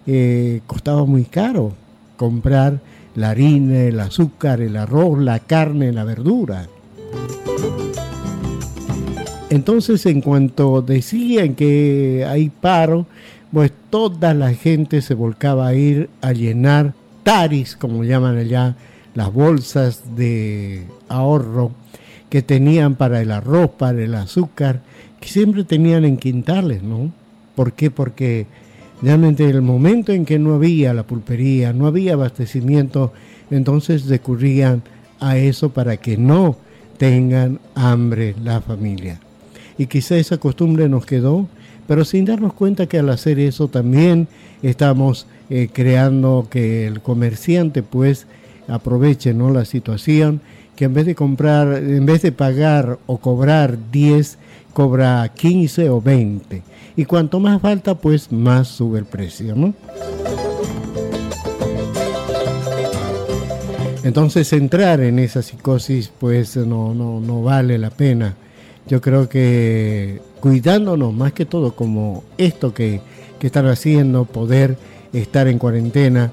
eh, 0.08 0.62
costaba 0.66 1.04
muy 1.04 1.26
caro 1.26 1.74
comprar 2.16 2.80
la 3.16 3.32
harina, 3.32 3.82
el 3.82 4.00
azúcar, 4.00 4.62
el 4.62 4.78
arroz, 4.78 5.20
la 5.20 5.40
carne, 5.40 5.92
la 5.92 6.06
verdura. 6.06 6.70
Entonces, 9.54 10.08
en 10.08 10.22
cuanto 10.22 10.82
decían 10.82 11.54
que 11.54 12.26
hay 12.28 12.50
paro, 12.50 13.06
pues 13.52 13.72
toda 13.92 14.34
la 14.34 14.52
gente 14.56 15.00
se 15.04 15.14
volcaba 15.14 15.68
a 15.68 15.76
ir 15.76 16.10
a 16.22 16.32
llenar 16.32 16.96
taris, 17.22 17.76
como 17.76 18.04
llaman 18.04 18.36
allá, 18.36 18.76
las 19.14 19.32
bolsas 19.32 20.16
de 20.16 20.88
ahorro 21.08 21.70
que 22.32 22.42
tenían 22.42 22.96
para 22.96 23.22
el 23.22 23.30
arroz, 23.30 23.70
para 23.78 24.02
el 24.02 24.16
azúcar, 24.16 24.82
que 25.20 25.30
siempre 25.30 25.64
tenían 25.64 26.04
en 26.04 26.18
quintales, 26.18 26.82
¿no? 26.82 27.12
¿Por 27.54 27.74
qué? 27.74 27.92
Porque 27.92 28.48
realmente 29.04 29.44
en 29.44 29.52
el 29.52 29.62
momento 29.62 30.14
en 30.14 30.26
que 30.26 30.40
no 30.40 30.56
había 30.56 30.96
la 30.96 31.04
pulpería, 31.04 31.74
no 31.74 31.86
había 31.86 32.14
abastecimiento, 32.14 33.14
entonces 33.52 34.08
recurrían 34.08 34.82
a 35.20 35.38
eso 35.38 35.70
para 35.70 35.98
que 35.98 36.18
no 36.18 36.58
tengan 36.98 37.60
hambre 37.76 38.34
la 38.44 38.60
familia. 38.60 39.20
Y 39.78 39.88
quizá 39.88 40.18
esa 40.18 40.38
costumbre 40.38 40.88
nos 40.90 41.06
quedó, 41.06 41.48
pero 41.88 42.06
sin 42.06 42.26
darnos 42.26 42.54
cuenta 42.54 42.88
que 42.88 43.00
al 43.00 43.10
hacer 43.10 43.40
eso 43.40 43.68
también 43.68 44.28
estamos 44.62 45.28
eh, 45.50 45.70
creando 45.72 46.48
que 46.50 46.88
el 46.88 47.02
comerciante 47.02 47.84
pues 47.84 48.28
aproveche 48.68 49.34
¿no? 49.34 49.52
la 49.52 49.66
situación, 49.66 50.42
que 50.76 50.86
en 50.86 50.94
vez 50.94 51.06
de 51.06 51.16
comprar, 51.16 51.74
en 51.74 52.06
vez 52.06 52.22
de 52.22 52.32
pagar 52.32 53.00
o 53.06 53.18
cobrar 53.18 53.78
10, 53.92 54.38
cobra 54.74 55.30
15 55.34 55.90
o 55.90 56.02
20. 56.02 56.62
Y 56.96 57.06
cuanto 57.06 57.40
más 57.40 57.62
falta, 57.62 57.96
pues 57.96 58.32
más 58.32 58.68
sube 58.68 59.00
el 59.00 59.06
precio, 59.06 59.56
¿no? 59.56 59.74
Entonces 64.04 64.52
entrar 64.52 65.00
en 65.00 65.18
esa 65.18 65.42
psicosis 65.42 66.12
pues 66.20 66.58
no, 66.58 66.94
no, 66.94 67.22
no 67.22 67.42
vale 67.42 67.78
la 67.78 67.90
pena. 67.90 68.36
Yo 68.88 69.02
creo 69.02 69.30
que 69.30 70.20
cuidándonos 70.40 71.14
más 71.14 71.34
que 71.34 71.46
todo 71.46 71.76
como 71.76 72.24
esto 72.38 72.74
que, 72.74 73.02
que 73.40 73.48
están 73.48 73.68
haciendo, 73.68 74.26
poder 74.26 74.78
estar 75.14 75.48
en 75.48 75.60
cuarentena, 75.60 76.32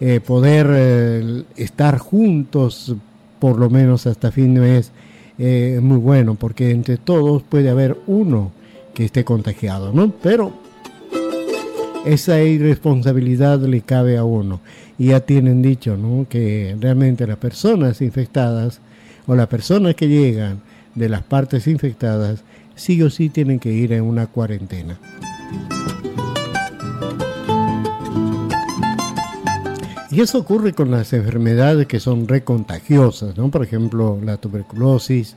eh, 0.00 0.20
poder 0.20 0.66
eh, 0.70 1.42
estar 1.56 1.98
juntos 1.98 2.94
por 3.38 3.58
lo 3.58 3.70
menos 3.70 4.06
hasta 4.06 4.30
fin 4.30 4.54
de 4.54 4.60
mes, 4.60 4.92
eh, 5.38 5.74
es 5.76 5.82
muy 5.82 5.98
bueno 5.98 6.34
porque 6.34 6.70
entre 6.70 6.96
todos 6.96 7.42
puede 7.42 7.70
haber 7.70 7.96
uno 8.06 8.52
que 8.94 9.04
esté 9.04 9.24
contagiado, 9.24 9.92
¿no? 9.92 10.12
Pero 10.22 10.52
esa 12.04 12.42
irresponsabilidad 12.42 13.60
le 13.60 13.80
cabe 13.82 14.16
a 14.16 14.24
uno. 14.24 14.60
Y 14.98 15.08
ya 15.08 15.20
tienen 15.20 15.60
dicho, 15.60 15.96
¿no? 15.96 16.26
Que 16.28 16.76
realmente 16.80 17.26
las 17.26 17.36
personas 17.36 18.00
infectadas 18.00 18.80
o 19.26 19.34
las 19.34 19.48
personas 19.48 19.94
que 19.94 20.08
llegan 20.08 20.60
de 20.96 21.08
las 21.08 21.22
partes 21.22 21.68
infectadas 21.68 22.42
sí 22.74 23.00
o 23.02 23.10
sí 23.10 23.28
tienen 23.28 23.60
que 23.60 23.72
ir 23.72 23.92
en 23.92 24.02
una 24.02 24.26
cuarentena. 24.26 24.98
Y 30.10 30.20
eso 30.20 30.38
ocurre 30.38 30.72
con 30.72 30.90
las 30.90 31.12
enfermedades 31.12 31.86
que 31.86 32.00
son 32.00 32.26
recontagiosas, 32.26 33.36
¿no? 33.36 33.50
Por 33.50 33.62
ejemplo, 33.62 34.18
la 34.24 34.38
tuberculosis. 34.38 35.36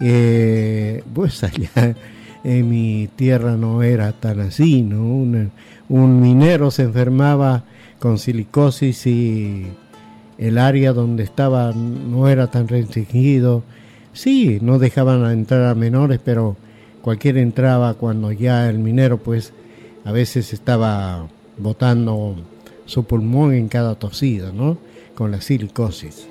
Eh, 0.00 1.02
pues 1.14 1.44
allá 1.44 1.94
en 2.44 2.70
mi 2.70 3.08
tierra 3.16 3.56
no 3.56 3.82
era 3.82 4.12
tan 4.12 4.40
así, 4.40 4.82
¿no? 4.82 5.50
un 5.90 6.20
minero 6.20 6.70
se 6.70 6.82
enfermaba 6.82 7.64
con 7.98 8.18
silicosis 8.18 9.06
y 9.06 9.66
el 10.38 10.58
área 10.58 10.92
donde 10.92 11.24
estaba 11.24 11.72
no 11.72 12.28
era 12.28 12.46
tan 12.46 12.68
restringido. 12.68 13.62
Sí, 14.18 14.58
no 14.62 14.80
dejaban 14.80 15.24
entrar 15.30 15.66
a 15.66 15.76
menores, 15.76 16.18
pero 16.24 16.56
cualquiera 17.02 17.40
entraba 17.40 17.94
cuando 17.94 18.32
ya 18.32 18.68
el 18.68 18.80
minero 18.80 19.18
pues 19.18 19.52
a 20.04 20.10
veces 20.10 20.52
estaba 20.52 21.28
botando 21.56 22.34
su 22.84 23.04
pulmón 23.04 23.54
en 23.54 23.68
cada 23.68 23.94
tosida, 23.94 24.50
¿no? 24.50 24.76
Con 25.14 25.30
la 25.30 25.40
silicosis. 25.40 26.26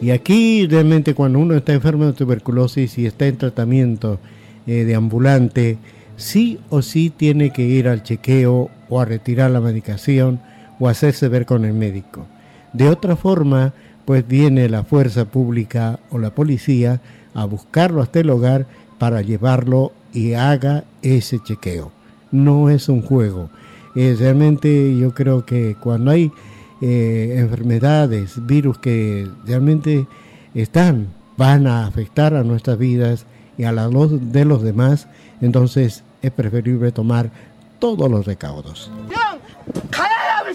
Y 0.00 0.12
aquí 0.12 0.68
realmente 0.68 1.14
cuando 1.14 1.40
uno 1.40 1.56
está 1.56 1.72
enfermo 1.72 2.06
de 2.06 2.12
tuberculosis 2.12 2.96
y 2.96 3.06
está 3.06 3.26
en 3.26 3.36
tratamiento 3.36 4.20
eh, 4.68 4.84
de 4.84 4.94
ambulante, 4.94 5.78
sí 6.14 6.60
o 6.70 6.80
sí 6.80 7.10
tiene 7.10 7.50
que 7.50 7.62
ir 7.62 7.88
al 7.88 8.04
chequeo 8.04 8.70
o 8.88 9.00
a 9.00 9.04
retirar 9.04 9.50
la 9.50 9.60
medicación 9.60 10.38
o 10.78 10.86
hacerse 10.86 11.26
ver 11.26 11.44
con 11.44 11.64
el 11.64 11.72
médico. 11.72 12.24
De 12.72 12.88
otra 12.88 13.16
forma, 13.16 13.72
pues 14.08 14.26
viene 14.26 14.70
la 14.70 14.84
fuerza 14.84 15.26
pública 15.26 16.00
o 16.08 16.16
la 16.16 16.30
policía 16.30 17.02
a 17.34 17.44
buscarlo 17.44 18.00
hasta 18.00 18.20
el 18.20 18.30
hogar 18.30 18.64
para 18.98 19.20
llevarlo 19.20 19.92
y 20.14 20.32
haga 20.32 20.84
ese 21.02 21.40
chequeo. 21.40 21.92
No 22.32 22.70
es 22.70 22.88
un 22.88 23.02
juego. 23.02 23.50
realmente 23.94 24.96
yo 24.96 25.12
creo 25.12 25.44
que 25.44 25.76
cuando 25.78 26.10
hay 26.10 26.32
eh, 26.80 27.34
enfermedades, 27.36 28.46
virus 28.46 28.78
que 28.78 29.28
realmente 29.44 30.06
están, 30.54 31.08
van 31.36 31.66
a 31.66 31.86
afectar 31.86 32.34
a 32.34 32.44
nuestras 32.44 32.78
vidas 32.78 33.26
y 33.58 33.64
a 33.64 33.72
la 33.72 33.90
de 33.90 34.44
los 34.46 34.62
demás, 34.62 35.06
entonces 35.42 36.02
es 36.22 36.30
preferible 36.30 36.92
tomar 36.92 37.30
todos 37.78 38.10
los 38.10 38.24
recaudos 38.24 38.90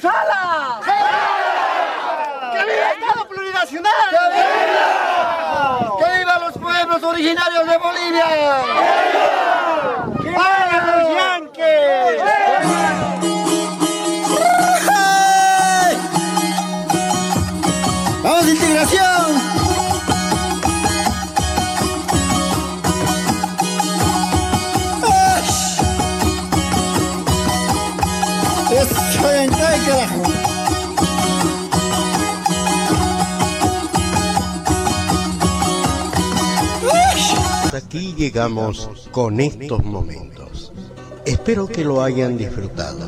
sala! 0.03 0.79
¡Que 2.53 2.61
viva 3.41 3.61
el 3.61 3.62
Plurinacional! 3.73 4.09
¡Que 4.11 4.47
viva! 4.69 5.97
¡Que 5.97 6.17
viva 6.19 6.39
los 6.39 6.53
pueblos 6.57 7.03
originarios 7.03 7.67
de 7.67 7.77
Bolivia! 7.77 8.25
¡Que 10.21 10.29
viva 10.29 10.97
los 10.97 11.15
yanques! 11.15 12.42
Aquí 37.93 38.15
llegamos 38.17 38.89
con 39.11 39.39
estos 39.39 39.83
momentos. 39.83 40.73
Espero 41.27 41.67
que 41.67 41.83
lo 41.83 42.01
hayan 42.01 42.37
disfrutado. 42.37 43.07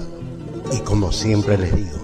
Y 0.71 0.78
como 0.82 1.12
siempre 1.12 1.58
les 1.58 1.76
digo, 1.76 1.98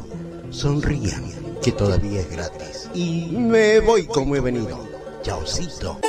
sonrían, 0.50 1.32
que 1.62 1.72
todavía 1.74 2.22
es 2.22 2.32
gratis. 2.32 2.90
Y 2.96 3.28
me 3.34 3.82
voy 3.82 4.08
como 4.08 4.36
he 4.36 4.40
venido. 4.40 4.80
Chaucito. 5.22 6.00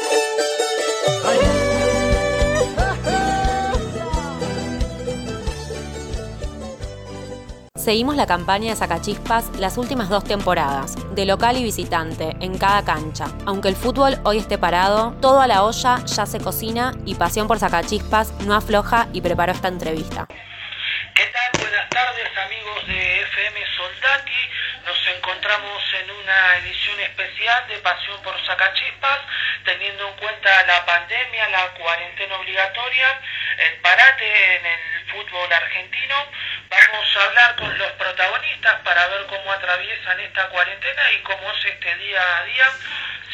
Seguimos 7.83 8.14
la 8.14 8.27
campaña 8.27 8.71
de 8.71 8.77
Sacachispas 8.77 9.59
las 9.59 9.77
últimas 9.77 10.09
dos 10.09 10.23
temporadas, 10.23 10.95
de 11.16 11.27
local 11.27 11.57
y 11.57 11.64
visitante, 11.64 12.37
en 12.38 12.57
cada 12.57 12.85
cancha. 12.85 13.27
Aunque 13.45 13.66
el 13.66 13.75
fútbol 13.75 14.21
hoy 14.23 14.38
esté 14.38 14.57
parado, 14.57 15.16
todo 15.21 15.40
a 15.40 15.49
la 15.49 15.64
olla 15.64 15.99
ya 16.07 16.25
se 16.25 16.38
cocina 16.38 16.95
y 17.05 17.16
Pasión 17.16 17.49
por 17.49 17.59
Sacachispas 17.59 18.31
no 18.47 18.55
afloja 18.55 19.09
y 19.12 19.21
preparó 19.21 19.51
esta 19.51 19.66
entrevista. 19.66 20.29
¿Qué 20.29 21.27
tal? 21.27 21.61
Buenas 21.61 21.88
tardes 21.90 22.31
amigos 22.38 22.87
de 22.87 23.23
FM 23.23 23.61
Soldati. 23.77 24.42
Nos 24.87 25.16
encontramos 25.16 25.83
en 26.05 26.11
una 26.12 26.59
edición 26.59 27.01
especial 27.01 27.66
de 27.66 27.79
Pasión 27.79 28.23
por 28.23 28.35
Sacachispas, 28.47 29.18
teniendo 29.64 30.07
en 30.07 30.14
cuenta 30.18 30.66
la 30.66 30.87
pandemia, 30.87 31.49
la 31.49 31.75
cuarentena 31.75 32.37
obligatoria, 32.37 33.21
el 33.59 33.81
parate 33.81 34.57
en 34.57 34.66
el 34.66 34.91
fútbol 35.12 35.53
argentino. 35.53 36.27
Vamos 36.68 37.16
a 37.16 37.25
hablar 37.25 37.57
con 37.57 37.79
los 37.79 37.92
protagonistas 37.92 38.81
para 38.81 39.07
ver 39.09 39.27
cómo 39.27 39.53
atraviesan 39.53 40.18
esta 40.20 40.48
cuarentena 40.48 41.12
y 41.12 41.18
cómo 41.20 41.53
es 41.53 41.64
este 41.64 41.94
día 41.96 42.38
a 42.38 42.44
día 42.44 42.66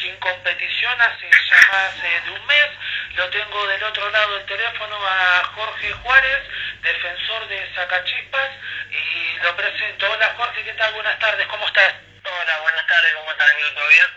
sin 0.01 0.15
competición 0.17 1.01
hace 1.01 1.29
ya 1.29 1.71
más 1.71 2.03
eh, 2.03 2.21
de 2.25 2.31
un 2.31 2.45
mes. 2.45 2.69
Lo 3.15 3.29
tengo 3.29 3.67
del 3.67 3.83
otro 3.83 4.09
lado 4.11 4.35
del 4.35 4.45
teléfono 4.45 4.95
a 5.05 5.43
Jorge 5.55 5.91
Juárez, 5.91 6.43
defensor 6.81 7.47
de 7.47 7.73
Sacachispas, 7.75 8.49
y 8.91 9.43
lo 9.43 9.55
presento. 9.55 10.09
Hola 10.09 10.33
Jorge, 10.37 10.63
¿qué 10.63 10.73
tal? 10.73 10.93
Buenas 10.93 11.19
tardes, 11.19 11.47
¿cómo 11.47 11.65
estás? 11.67 12.08
Hola, 12.23 12.61
buenas 12.61 12.87
tardes, 12.87 13.11
¿cómo 13.15 13.31
estás, 13.31 13.47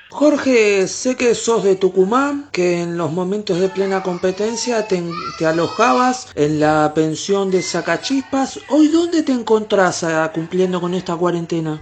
Jorge, 0.09 0.89
sé 0.89 1.17
que 1.17 1.35
sos 1.35 1.65
de 1.65 1.77
Tucumán, 1.77 2.51
que 2.51 2.83
en 2.83 2.99
los 2.99 3.11
momentos 3.11 3.61
de 3.61 3.69
plena 3.69 4.03
competencia 4.03 4.87
te, 4.87 5.03
te 5.39 5.47
alojabas 5.47 6.33
en 6.35 6.61
la 6.61 6.93
pensión 6.95 7.51
de 7.51 7.63
Sacachispas. 7.63 8.61
¿Hoy 8.69 8.89
dónde 8.89 9.23
te 9.23 9.33
encontrás 9.33 10.05
ah, 10.05 10.31
cumpliendo 10.33 10.81
con 10.81 10.95
esta 10.95 11.17
cuarentena? 11.17 11.81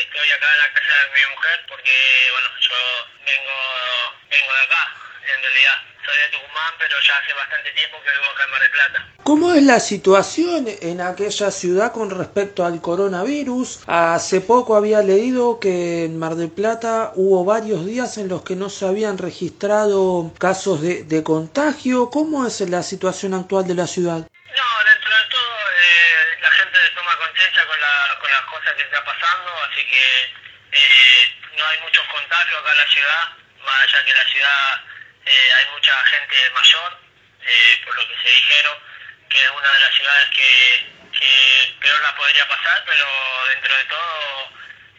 estoy 0.00 0.30
acá 0.30 0.46
en 0.52 0.58
la 0.58 0.72
casa 0.72 0.94
de 1.02 1.08
mi 1.12 1.34
mujer 1.34 1.60
porque, 1.68 1.96
bueno, 2.32 2.48
yo 2.60 2.76
vengo, 3.26 3.56
vengo 4.30 4.52
de 4.54 4.62
acá, 4.62 4.82
en 5.34 5.42
realidad. 5.42 5.89
Tucumán, 6.50 6.74
pero 6.78 6.96
ya 7.00 7.16
hace 7.16 7.32
bastante 7.34 7.70
tiempo 7.72 7.98
que 8.02 8.10
vivo 8.10 8.24
acá 8.32 8.44
en 8.44 8.50
Mar 8.50 8.60
del 8.60 8.70
Plata. 8.70 9.08
¿Cómo 9.22 9.54
es 9.54 9.62
la 9.62 9.80
situación 9.80 10.66
en 10.66 11.00
aquella 11.00 11.50
ciudad 11.50 11.92
con 11.92 12.10
respecto 12.10 12.64
al 12.64 12.80
coronavirus? 12.80 13.80
Hace 13.86 14.40
poco 14.40 14.76
había 14.76 15.02
leído 15.02 15.60
que 15.60 16.04
en 16.04 16.18
Mar 16.18 16.34
del 16.34 16.50
Plata 16.50 17.12
hubo 17.14 17.44
varios 17.44 17.86
días 17.86 18.18
en 18.18 18.28
los 18.28 18.42
que 18.42 18.56
no 18.56 18.68
se 18.68 18.86
habían 18.86 19.18
registrado 19.18 20.32
casos 20.38 20.80
de, 20.82 21.04
de 21.04 21.22
contagio. 21.22 22.10
¿Cómo 22.10 22.46
es 22.46 22.60
la 22.62 22.82
situación 22.82 23.34
actual 23.34 23.66
de 23.66 23.74
la 23.74 23.86
ciudad? 23.86 24.18
No, 24.18 24.68
dentro 24.84 25.10
de 25.10 25.24
todo 25.30 25.54
eh, 25.78 26.38
la 26.42 26.50
gente 26.50 26.78
toma 26.96 27.16
conciencia 27.18 27.66
con, 27.66 27.80
la, 27.80 28.18
con 28.20 28.30
las 28.30 28.42
cosas 28.42 28.74
que 28.74 28.82
está 28.82 29.04
pasando, 29.04 29.50
así 29.70 29.82
que 29.86 30.24
eh, 30.72 31.22
no 31.56 31.64
hay 31.64 31.78
muchos 31.82 32.04
contagios 32.12 32.60
acá 32.60 32.72
en 32.72 32.78
la 32.78 32.90
ciudad, 32.90 33.22
más 33.64 33.78
allá 33.86 34.04
que 34.04 34.12
la 34.12 34.26
ciudad 34.26 34.90
eh, 35.26 35.52
hay 35.52 35.66
mucha 35.72 36.04
gente 36.06 36.50
mayor, 36.50 36.98
eh, 37.42 37.80
por 37.84 37.94
lo 37.96 38.08
que 38.08 38.22
se 38.22 38.28
dijeron, 38.28 38.78
que 39.28 39.42
es 39.44 39.50
una 39.50 39.72
de 39.72 39.80
las 39.80 39.94
ciudades 39.94 40.28
que, 40.30 40.86
que 41.18 41.76
peor 41.80 42.00
la 42.02 42.14
podría 42.14 42.48
pasar, 42.48 42.82
pero 42.86 43.06
dentro 43.48 43.76
de 43.76 43.84
todo 43.84 44.52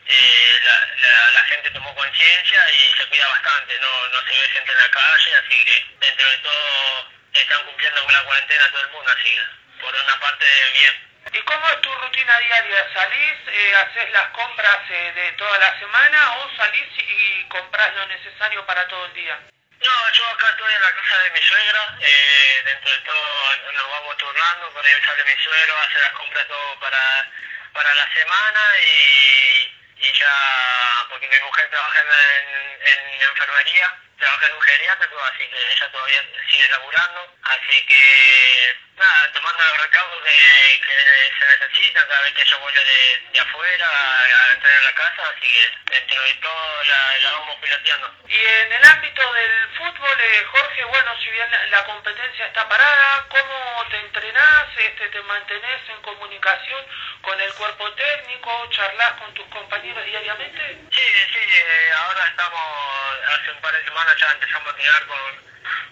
eh, 0.08 0.60
la, 0.64 0.88
la, 0.96 1.32
la 1.32 1.44
gente 1.44 1.70
tomó 1.72 1.94
conciencia 1.96 2.72
y 2.72 2.98
se 2.98 3.06
cuida 3.08 3.28
bastante, 3.28 3.80
no, 3.80 4.08
no 4.10 4.20
se 4.24 4.30
ve 4.30 4.50
gente 4.50 4.72
en 4.72 4.78
la 4.78 4.92
calle, 4.92 5.36
así 5.36 5.66
que 5.66 5.86
dentro 6.00 6.30
de 6.30 6.38
todo 6.40 7.12
están 7.34 7.66
cumpliendo 7.66 8.04
con 8.04 8.14
la 8.14 8.24
cuarentena 8.24 8.70
todo 8.70 8.82
el 8.82 8.90
mundo, 8.90 9.12
así 9.12 9.30
que 9.30 9.82
por 9.82 9.96
una 9.96 10.20
parte 10.20 10.46
bien. 10.74 11.12
¿Y 11.34 11.42
cómo 11.42 11.70
es 11.70 11.82
tu 11.82 11.94
rutina 11.94 12.40
diaria? 12.40 12.94
¿Salís, 12.94 13.38
eh, 13.48 13.76
haces 13.76 14.12
las 14.12 14.28
compras 14.32 14.80
eh, 14.90 15.12
de 15.16 15.32
toda 15.34 15.58
la 15.60 15.80
semana 15.80 16.38
o 16.38 16.56
salís 16.58 16.90
y 16.98 17.48
compras 17.48 17.96
lo 17.96 18.06
necesario 18.08 18.66
para 18.66 18.88
todo 18.88 19.06
el 19.06 19.14
día? 19.14 19.40
No, 19.82 20.12
yo 20.14 20.28
acá 20.30 20.50
estoy 20.50 20.74
en 20.74 20.82
la 20.82 20.92
casa 20.94 21.18
de 21.24 21.30
mi 21.32 21.42
suegra, 21.42 21.98
eh, 22.02 22.62
dentro 22.66 22.92
de 22.92 23.00
todo 23.00 23.72
nos 23.74 23.90
vamos 23.90 24.18
turnando, 24.18 24.70
por 24.74 24.86
ahí 24.86 24.94
sale 25.04 25.24
mi 25.24 25.44
suegro, 25.44 25.78
hace 25.80 26.00
las 26.02 26.12
compras 26.14 26.48
todo 26.48 26.80
para, 26.80 27.32
para 27.74 27.96
la 27.96 28.14
semana 28.14 28.62
y, 28.86 29.74
y 29.98 30.14
ya, 30.14 31.06
porque 31.10 31.28
mi 31.28 31.40
mujer 31.40 31.68
trabaja 31.72 32.00
en, 32.00 32.88
en 32.88 33.22
enfermería, 33.24 33.98
trabaja 34.20 34.46
en 34.46 34.54
un 34.54 34.62
geriátrico, 34.62 35.20
así 35.24 35.50
que 35.50 35.72
ella 35.72 35.92
todavía 35.92 36.22
sigue 36.52 36.68
laburando, 36.70 37.36
así 37.44 37.86
que 37.88 38.78
nada, 39.02 39.32
tomando 39.34 39.64
los 39.64 39.78
recaudos 39.82 40.24
que, 40.24 40.82
que 40.86 41.34
se 41.40 41.46
necesitan 41.46 42.08
cada 42.08 42.22
vez 42.22 42.34
que 42.34 42.46
yo 42.46 42.60
vuelvo 42.60 42.80
de, 42.80 43.22
de 43.34 43.40
afuera 43.40 43.88
a, 43.88 44.24
a 44.24 44.52
entrar 44.54 44.78
en 44.78 44.84
la 44.86 44.94
casa, 44.94 45.22
así 45.36 45.48
que 45.48 45.92
dentro 45.92 46.22
de 46.22 46.34
todo 46.36 46.84
la, 46.84 47.18
la 47.18 47.32
vamos 47.32 47.58
piloteando. 47.62 48.16
Y 48.30 48.38
en 48.38 48.74
el 48.74 48.84
ámbito 48.86 49.34
del 49.34 49.70
fútbol, 49.78 50.18
eh, 50.22 50.46
Jorge, 50.52 50.84
bueno, 50.86 51.12
si 51.24 51.30
bien 51.32 51.52
la, 51.52 51.66
la 51.68 51.84
competencia 51.86 52.46
está 52.46 52.70
parada, 52.70 53.26
¿cómo 53.30 53.86
te 53.90 53.98
entrenás? 53.98 54.68
Este, 54.78 55.10
¿Te 55.10 55.22
mantenés 55.24 55.90
en 55.90 56.02
comunicación 56.02 56.86
con 57.22 57.42
el 57.42 57.54
cuerpo 57.56 57.92
técnico? 57.94 58.70
¿Charlas 58.70 59.14
con 59.14 59.34
tus 59.34 59.48
compañeros 59.48 60.06
diariamente? 60.06 60.78
Sí, 60.92 61.08
sí, 61.34 61.40
eh, 61.40 61.92
ahora 61.98 62.28
estamos, 62.28 63.20
hace 63.34 63.52
un 63.52 63.62
par 63.62 63.74
de 63.74 63.84
semanas 63.84 64.16
ya 64.18 64.32
empezamos 64.32 64.74
a 64.74 64.76
tirar 64.78 65.06
con, 65.08 65.18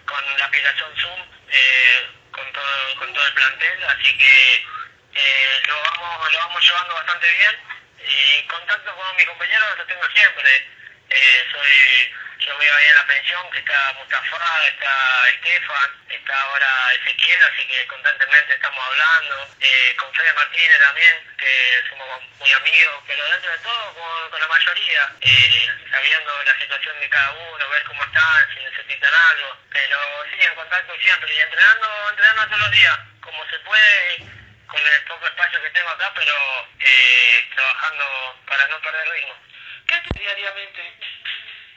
con 0.06 0.38
la 0.38 0.44
aplicación 0.44 0.96
Zoom, 0.96 1.20
eh, 1.50 2.08
con, 2.32 2.52
todo, 2.52 2.96
con 2.98 3.12
todo 3.12 3.26
el 3.26 3.34
plantel, 3.34 3.84
así 3.84 4.18
que 4.18 4.64
eh, 5.14 5.62
lo, 5.66 5.82
vamos, 5.82 6.32
lo 6.32 6.38
vamos 6.38 6.66
llevando 6.66 6.94
bastante 6.94 7.26
bien. 7.32 7.56
Y 8.02 8.42
contacto 8.46 8.94
con 8.94 9.16
mis 9.16 9.26
compañeros 9.26 9.78
lo 9.78 9.86
tengo 9.86 10.06
siempre. 10.14 10.66
Eh, 11.10 11.46
soy 11.52 12.14
yo 12.40 12.56
veo 12.56 12.74
ahí 12.74 12.86
en 12.86 12.94
la 12.94 13.06
pensión 13.06 13.50
que 13.50 13.58
está 13.58 13.92
Mustafa, 13.98 14.66
está 14.68 15.28
Estefan, 15.28 15.90
está 16.08 16.40
ahora 16.40 16.94
Ezequiel, 16.94 17.42
así 17.42 17.66
que 17.66 17.86
constantemente 17.86 18.54
estamos 18.54 18.82
hablando. 18.82 19.48
Eh, 19.60 19.94
con 19.96 20.12
Fede 20.14 20.32
Martínez 20.32 20.78
también, 20.80 21.36
que 21.36 21.84
somos 21.90 22.22
muy 22.38 22.50
amigos, 22.52 23.04
pero 23.06 23.24
dentro 23.26 23.50
de 23.50 23.58
todo 23.58 23.94
con, 23.94 24.30
con 24.30 24.40
la 24.40 24.48
mayoría, 24.48 25.12
eh, 25.20 25.68
sabiendo 25.90 26.44
la 26.44 26.58
situación 26.58 27.00
de 27.00 27.08
cada 27.10 27.30
uno, 27.32 27.68
ver 27.68 27.84
cómo 27.84 28.04
están, 28.04 28.54
si 28.54 28.60
necesitan 28.64 29.14
algo. 29.14 29.56
Pero 29.70 29.98
sí, 30.32 30.42
en 30.42 30.54
contacto 30.54 30.94
siempre 31.02 31.34
y 31.34 31.40
entrenando, 31.40 32.10
entrenando 32.10 32.46
todos 32.46 32.60
los 32.60 32.70
días, 32.70 32.98
como 33.20 33.46
se 33.50 33.58
puede 33.60 34.16
con 34.66 34.80
el 34.80 35.04
poco 35.04 35.26
espacio 35.26 35.60
que 35.60 35.70
tengo 35.70 35.90
acá, 35.90 36.10
pero 36.14 36.34
eh, 36.78 37.48
trabajando 37.54 38.36
para 38.46 38.66
no 38.68 38.80
perder 38.80 39.08
ritmo. 39.10 39.49
¿Qué 39.90 39.96
haces 39.96 40.14
diariamente? 40.14 40.80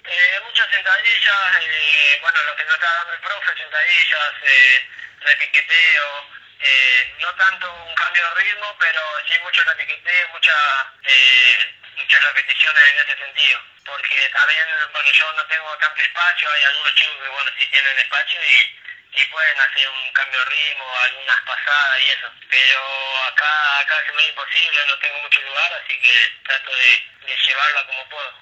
Eh, 0.05 0.39
muchas 0.45 0.69
sentadillas, 0.69 1.55
eh, 1.61 2.19
bueno, 2.21 2.43
lo 2.43 2.55
que 2.55 2.63
nos 2.65 2.75
está 2.75 2.93
dando 2.93 3.13
el 3.13 3.19
profe, 3.21 3.57
sentadillas, 3.57 4.33
eh, 4.43 4.87
repiqueteo, 5.21 6.29
eh, 6.59 7.15
no 7.21 7.33
tanto 7.33 7.73
un 7.73 7.95
cambio 7.95 8.21
de 8.29 8.43
ritmo, 8.43 8.75
pero 8.79 9.01
sí 9.27 9.39
mucho 9.39 9.63
repiqueteo, 9.63 10.27
mucha, 10.27 10.53
eh, 11.05 11.73
muchas 11.95 12.23
repeticiones 12.25 12.83
en 12.83 12.97
ese 12.99 13.17
sentido. 13.17 13.59
Porque 13.83 14.29
también, 14.29 14.67
bueno, 14.91 15.11
yo 15.11 15.33
no 15.33 15.45
tengo 15.47 15.77
tanto 15.79 16.01
espacio, 16.03 16.51
hay 16.51 16.63
algunos 16.65 16.93
chicos 16.93 17.17
que, 17.17 17.29
bueno, 17.29 17.51
sí 17.57 17.65
tienen 17.65 17.97
espacio 17.97 18.39
y, 18.45 18.79
y 19.15 19.25
pueden 19.25 19.59
hacer 19.59 19.89
un 19.89 20.11
cambio 20.13 20.39
de 20.39 20.45
ritmo, 20.45 20.85
algunas 21.03 21.41
pasadas 21.41 22.01
y 22.01 22.09
eso. 22.09 22.31
Pero 22.49 23.25
acá, 23.27 23.79
acá 23.79 24.03
se 24.05 24.11
me 24.13 24.23
es 24.23 24.29
imposible, 24.29 24.85
no 24.87 24.97
tengo 24.99 25.19
mucho 25.19 25.41
lugar, 25.41 25.73
así 25.73 25.99
que 25.99 26.31
trato 26.43 26.75
de, 26.75 27.03
de 27.27 27.37
llevarla 27.37 27.85
como 27.85 28.09
puedo. 28.09 28.33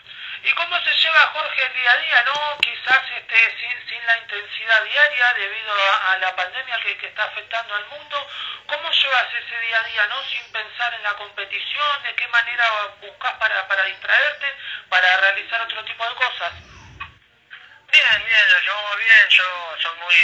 ¿Y 0.43 0.51
cómo 0.53 0.81
se 0.83 0.93
lleva 0.93 1.31
Jorge 1.33 1.65
el 1.65 1.73
día 1.73 1.91
a 1.91 1.97
día, 1.97 2.23
no? 2.23 2.57
Quizás 2.61 3.01
este, 3.15 3.57
sin, 3.59 3.89
sin 3.89 4.05
la 4.07 4.17
intensidad 4.17 4.83
diaria 4.85 5.33
debido 5.33 5.73
a, 5.73 6.13
a 6.13 6.17
la 6.17 6.35
pandemia 6.35 6.79
que, 6.81 6.97
que, 6.97 7.07
está 7.07 7.25
afectando 7.25 7.75
al 7.75 7.85
mundo. 7.87 8.27
¿Cómo 8.65 8.89
llevas 8.89 9.27
ese 9.35 9.59
día 9.59 9.79
a 9.79 9.83
día, 9.83 10.07
no? 10.07 10.23
Sin 10.23 10.51
pensar 10.51 10.93
en 10.95 11.03
la 11.03 11.13
competición, 11.13 12.03
¿de 12.03 12.15
qué 12.15 12.27
manera 12.29 12.65
buscas 13.01 13.33
para, 13.33 13.67
para 13.67 13.83
distraerte, 13.83 14.55
para 14.89 15.17
realizar 15.17 15.61
otro 15.61 15.83
tipo 15.85 16.09
de 16.09 16.15
cosas? 16.15 16.53
Bien, 17.91 18.23
bien, 18.25 18.49
lo 18.49 18.59
llevo 18.61 18.95
bien, 18.95 19.27
yo 19.29 19.77
soy 19.81 19.99
muy, 19.99 20.15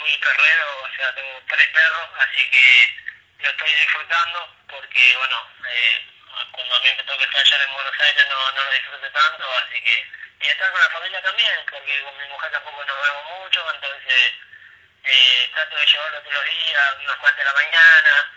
muy 0.00 0.18
perrero, 0.18 0.82
o 0.82 0.96
sea, 0.96 1.14
tengo 1.14 1.42
tres 1.48 1.66
perros, 1.68 2.10
así 2.18 2.50
que 2.50 2.94
lo 3.38 3.50
estoy 3.50 3.72
disfrutando 3.72 4.54
porque, 4.68 5.16
bueno, 5.16 5.50
eh, 5.66 6.06
cuando 6.52 6.76
a 6.76 6.80
mí 6.80 6.88
me 6.94 7.04
toca 7.04 7.24
estar 7.24 7.40
allá 7.40 7.64
en 7.64 7.72
Buenos 7.72 8.00
Aires 8.00 8.26
no, 8.28 8.52
no 8.52 8.64
lo 8.64 8.70
disfruto 8.70 9.10
tanto, 9.12 9.50
así 9.64 9.80
que... 9.82 10.06
Y 10.40 10.48
estar 10.48 10.70
con 10.70 10.80
la 10.80 10.90
familia 10.90 11.22
también, 11.22 11.64
porque 11.70 12.02
con 12.02 12.18
mi 12.18 12.28
mujer 12.28 12.52
tampoco 12.52 12.84
nos 12.84 13.02
vemos 13.02 13.24
mucho, 13.40 13.74
entonces 13.74 14.32
eh, 15.04 15.50
trato 15.54 15.76
de 15.76 15.86
llevarlo 15.86 16.20
todos 16.20 16.34
los 16.34 16.44
días, 16.44 16.96
unos 17.00 17.16
cuantos 17.16 17.38
de 17.38 17.44
la 17.44 17.54
mañana, 17.54 18.32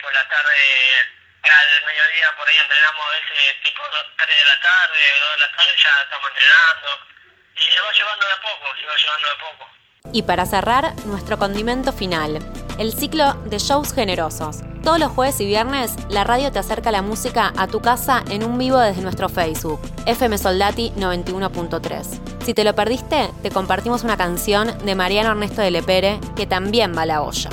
por 0.00 0.12
la 0.12 0.28
tarde, 0.28 1.06
al 1.44 1.84
mediodía 1.84 2.36
por 2.36 2.48
ahí 2.48 2.56
entrenamos 2.56 3.06
a 3.06 3.10
veces 3.10 3.62
tipo 3.62 3.82
3 4.16 4.28
de 4.28 4.44
la 4.44 4.60
tarde, 4.60 5.20
2 5.20 5.30
de 5.30 5.38
la 5.38 5.56
tarde 5.56 5.76
ya 5.76 6.02
estamos 6.02 6.30
entrenando, 6.30 7.13
y 7.56 7.60
se 7.60 7.80
va 7.80 7.92
llevando 7.92 8.26
de 8.26 8.38
poco, 8.42 8.66
se 8.80 8.86
va 8.86 8.92
llevando 8.96 9.28
de 9.28 9.36
poco. 9.40 9.84
Y 10.12 10.22
para 10.22 10.46
cerrar, 10.46 10.94
nuestro 11.06 11.38
condimento 11.38 11.92
final, 11.92 12.38
el 12.78 12.92
ciclo 12.92 13.34
de 13.44 13.58
shows 13.58 13.92
generosos. 13.92 14.58
Todos 14.82 14.98
los 14.98 15.12
jueves 15.12 15.40
y 15.40 15.46
viernes, 15.46 15.94
la 16.10 16.24
radio 16.24 16.52
te 16.52 16.58
acerca 16.58 16.92
la 16.92 17.00
música 17.00 17.52
a 17.56 17.66
tu 17.66 17.80
casa 17.80 18.22
en 18.28 18.44
un 18.44 18.58
vivo 18.58 18.78
desde 18.78 19.00
nuestro 19.00 19.30
Facebook, 19.30 19.80
FM 20.04 20.36
Soldati 20.36 20.92
91.3. 20.96 22.44
Si 22.44 22.52
te 22.52 22.64
lo 22.64 22.74
perdiste, 22.74 23.30
te 23.42 23.50
compartimos 23.50 24.04
una 24.04 24.18
canción 24.18 24.76
de 24.84 24.94
Mariano 24.94 25.30
Ernesto 25.30 25.62
de 25.62 25.70
Lepere 25.70 26.20
que 26.36 26.46
también 26.46 26.94
va 26.94 27.02
a 27.02 27.06
la 27.06 27.22
olla. 27.22 27.48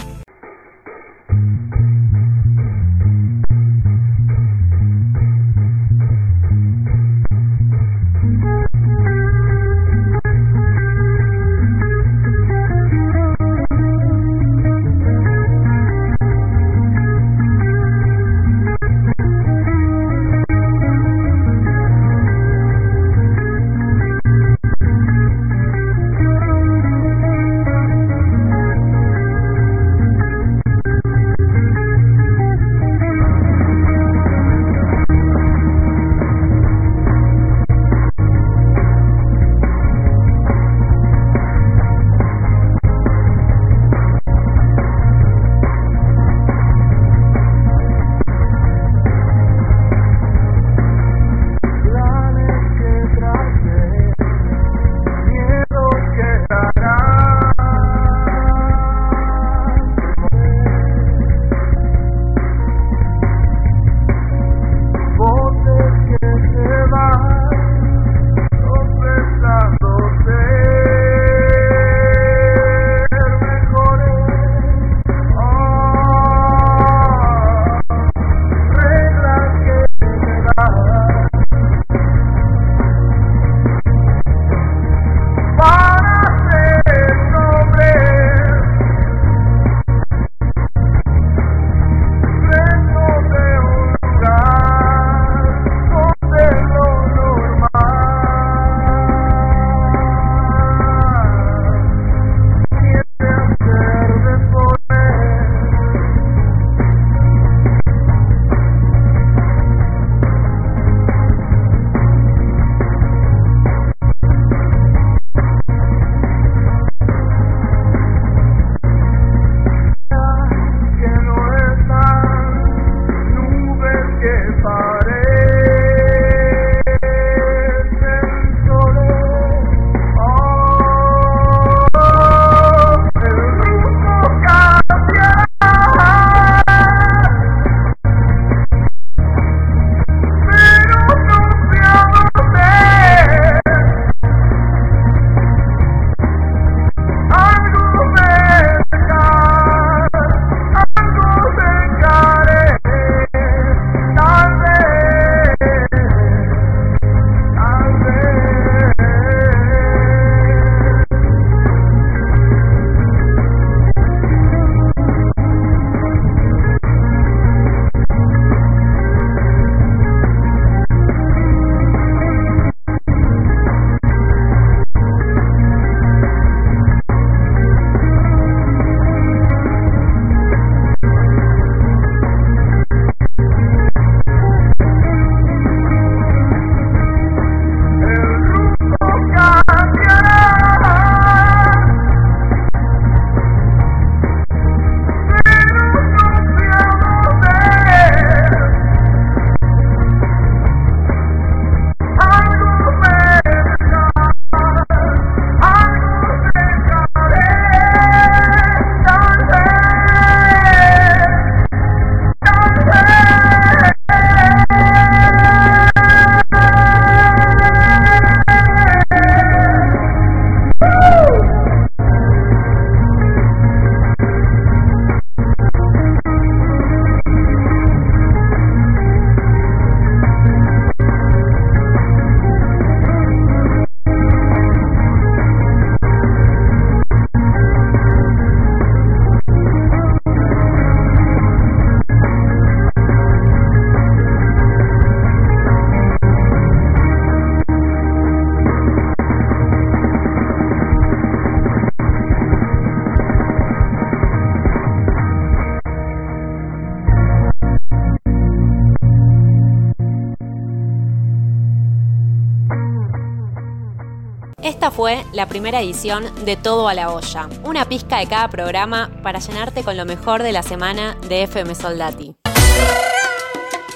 Esta 264.63 264.91
fue 264.91 265.25
la 265.33 265.47
primera 265.47 265.81
edición 265.81 266.23
de 266.45 266.55
Todo 266.55 266.87
a 266.87 266.93
la 266.93 267.11
olla, 267.11 267.49
una 267.63 267.85
pizca 267.85 268.19
de 268.19 268.27
cada 268.27 268.47
programa 268.47 269.09
para 269.23 269.39
llenarte 269.39 269.83
con 269.83 269.97
lo 269.97 270.05
mejor 270.05 270.43
de 270.43 270.51
la 270.51 270.61
semana 270.61 271.17
de 271.27 271.43
FM 271.43 271.73
Soldati. 271.73 272.35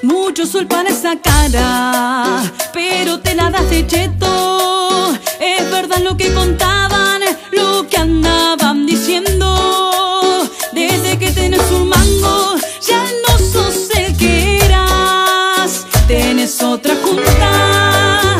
Mucho 0.01 0.47
sol 0.47 0.65
para 0.65 0.89
esa 0.89 1.17
cara, 1.21 2.41
pero 2.73 3.19
te 3.19 3.35
la 3.35 3.51
das 3.51 3.69
de 3.69 3.85
cheto. 3.85 5.13
Es 5.39 5.69
verdad 5.69 5.99
lo 5.99 6.17
que 6.17 6.33
contaban, 6.33 7.21
lo 7.51 7.87
que 7.87 7.97
andaban 7.97 8.87
diciendo. 8.87 10.49
Desde 10.73 11.19
que 11.19 11.29
tenés 11.29 11.69
un 11.71 11.89
mango, 11.89 12.55
ya 12.81 13.03
no 13.27 13.37
sos 13.37 13.89
el 13.95 14.17
que 14.17 14.57
eras. 14.65 15.85
Tenés 16.07 16.61
otra 16.63 16.95
junta 17.03 18.34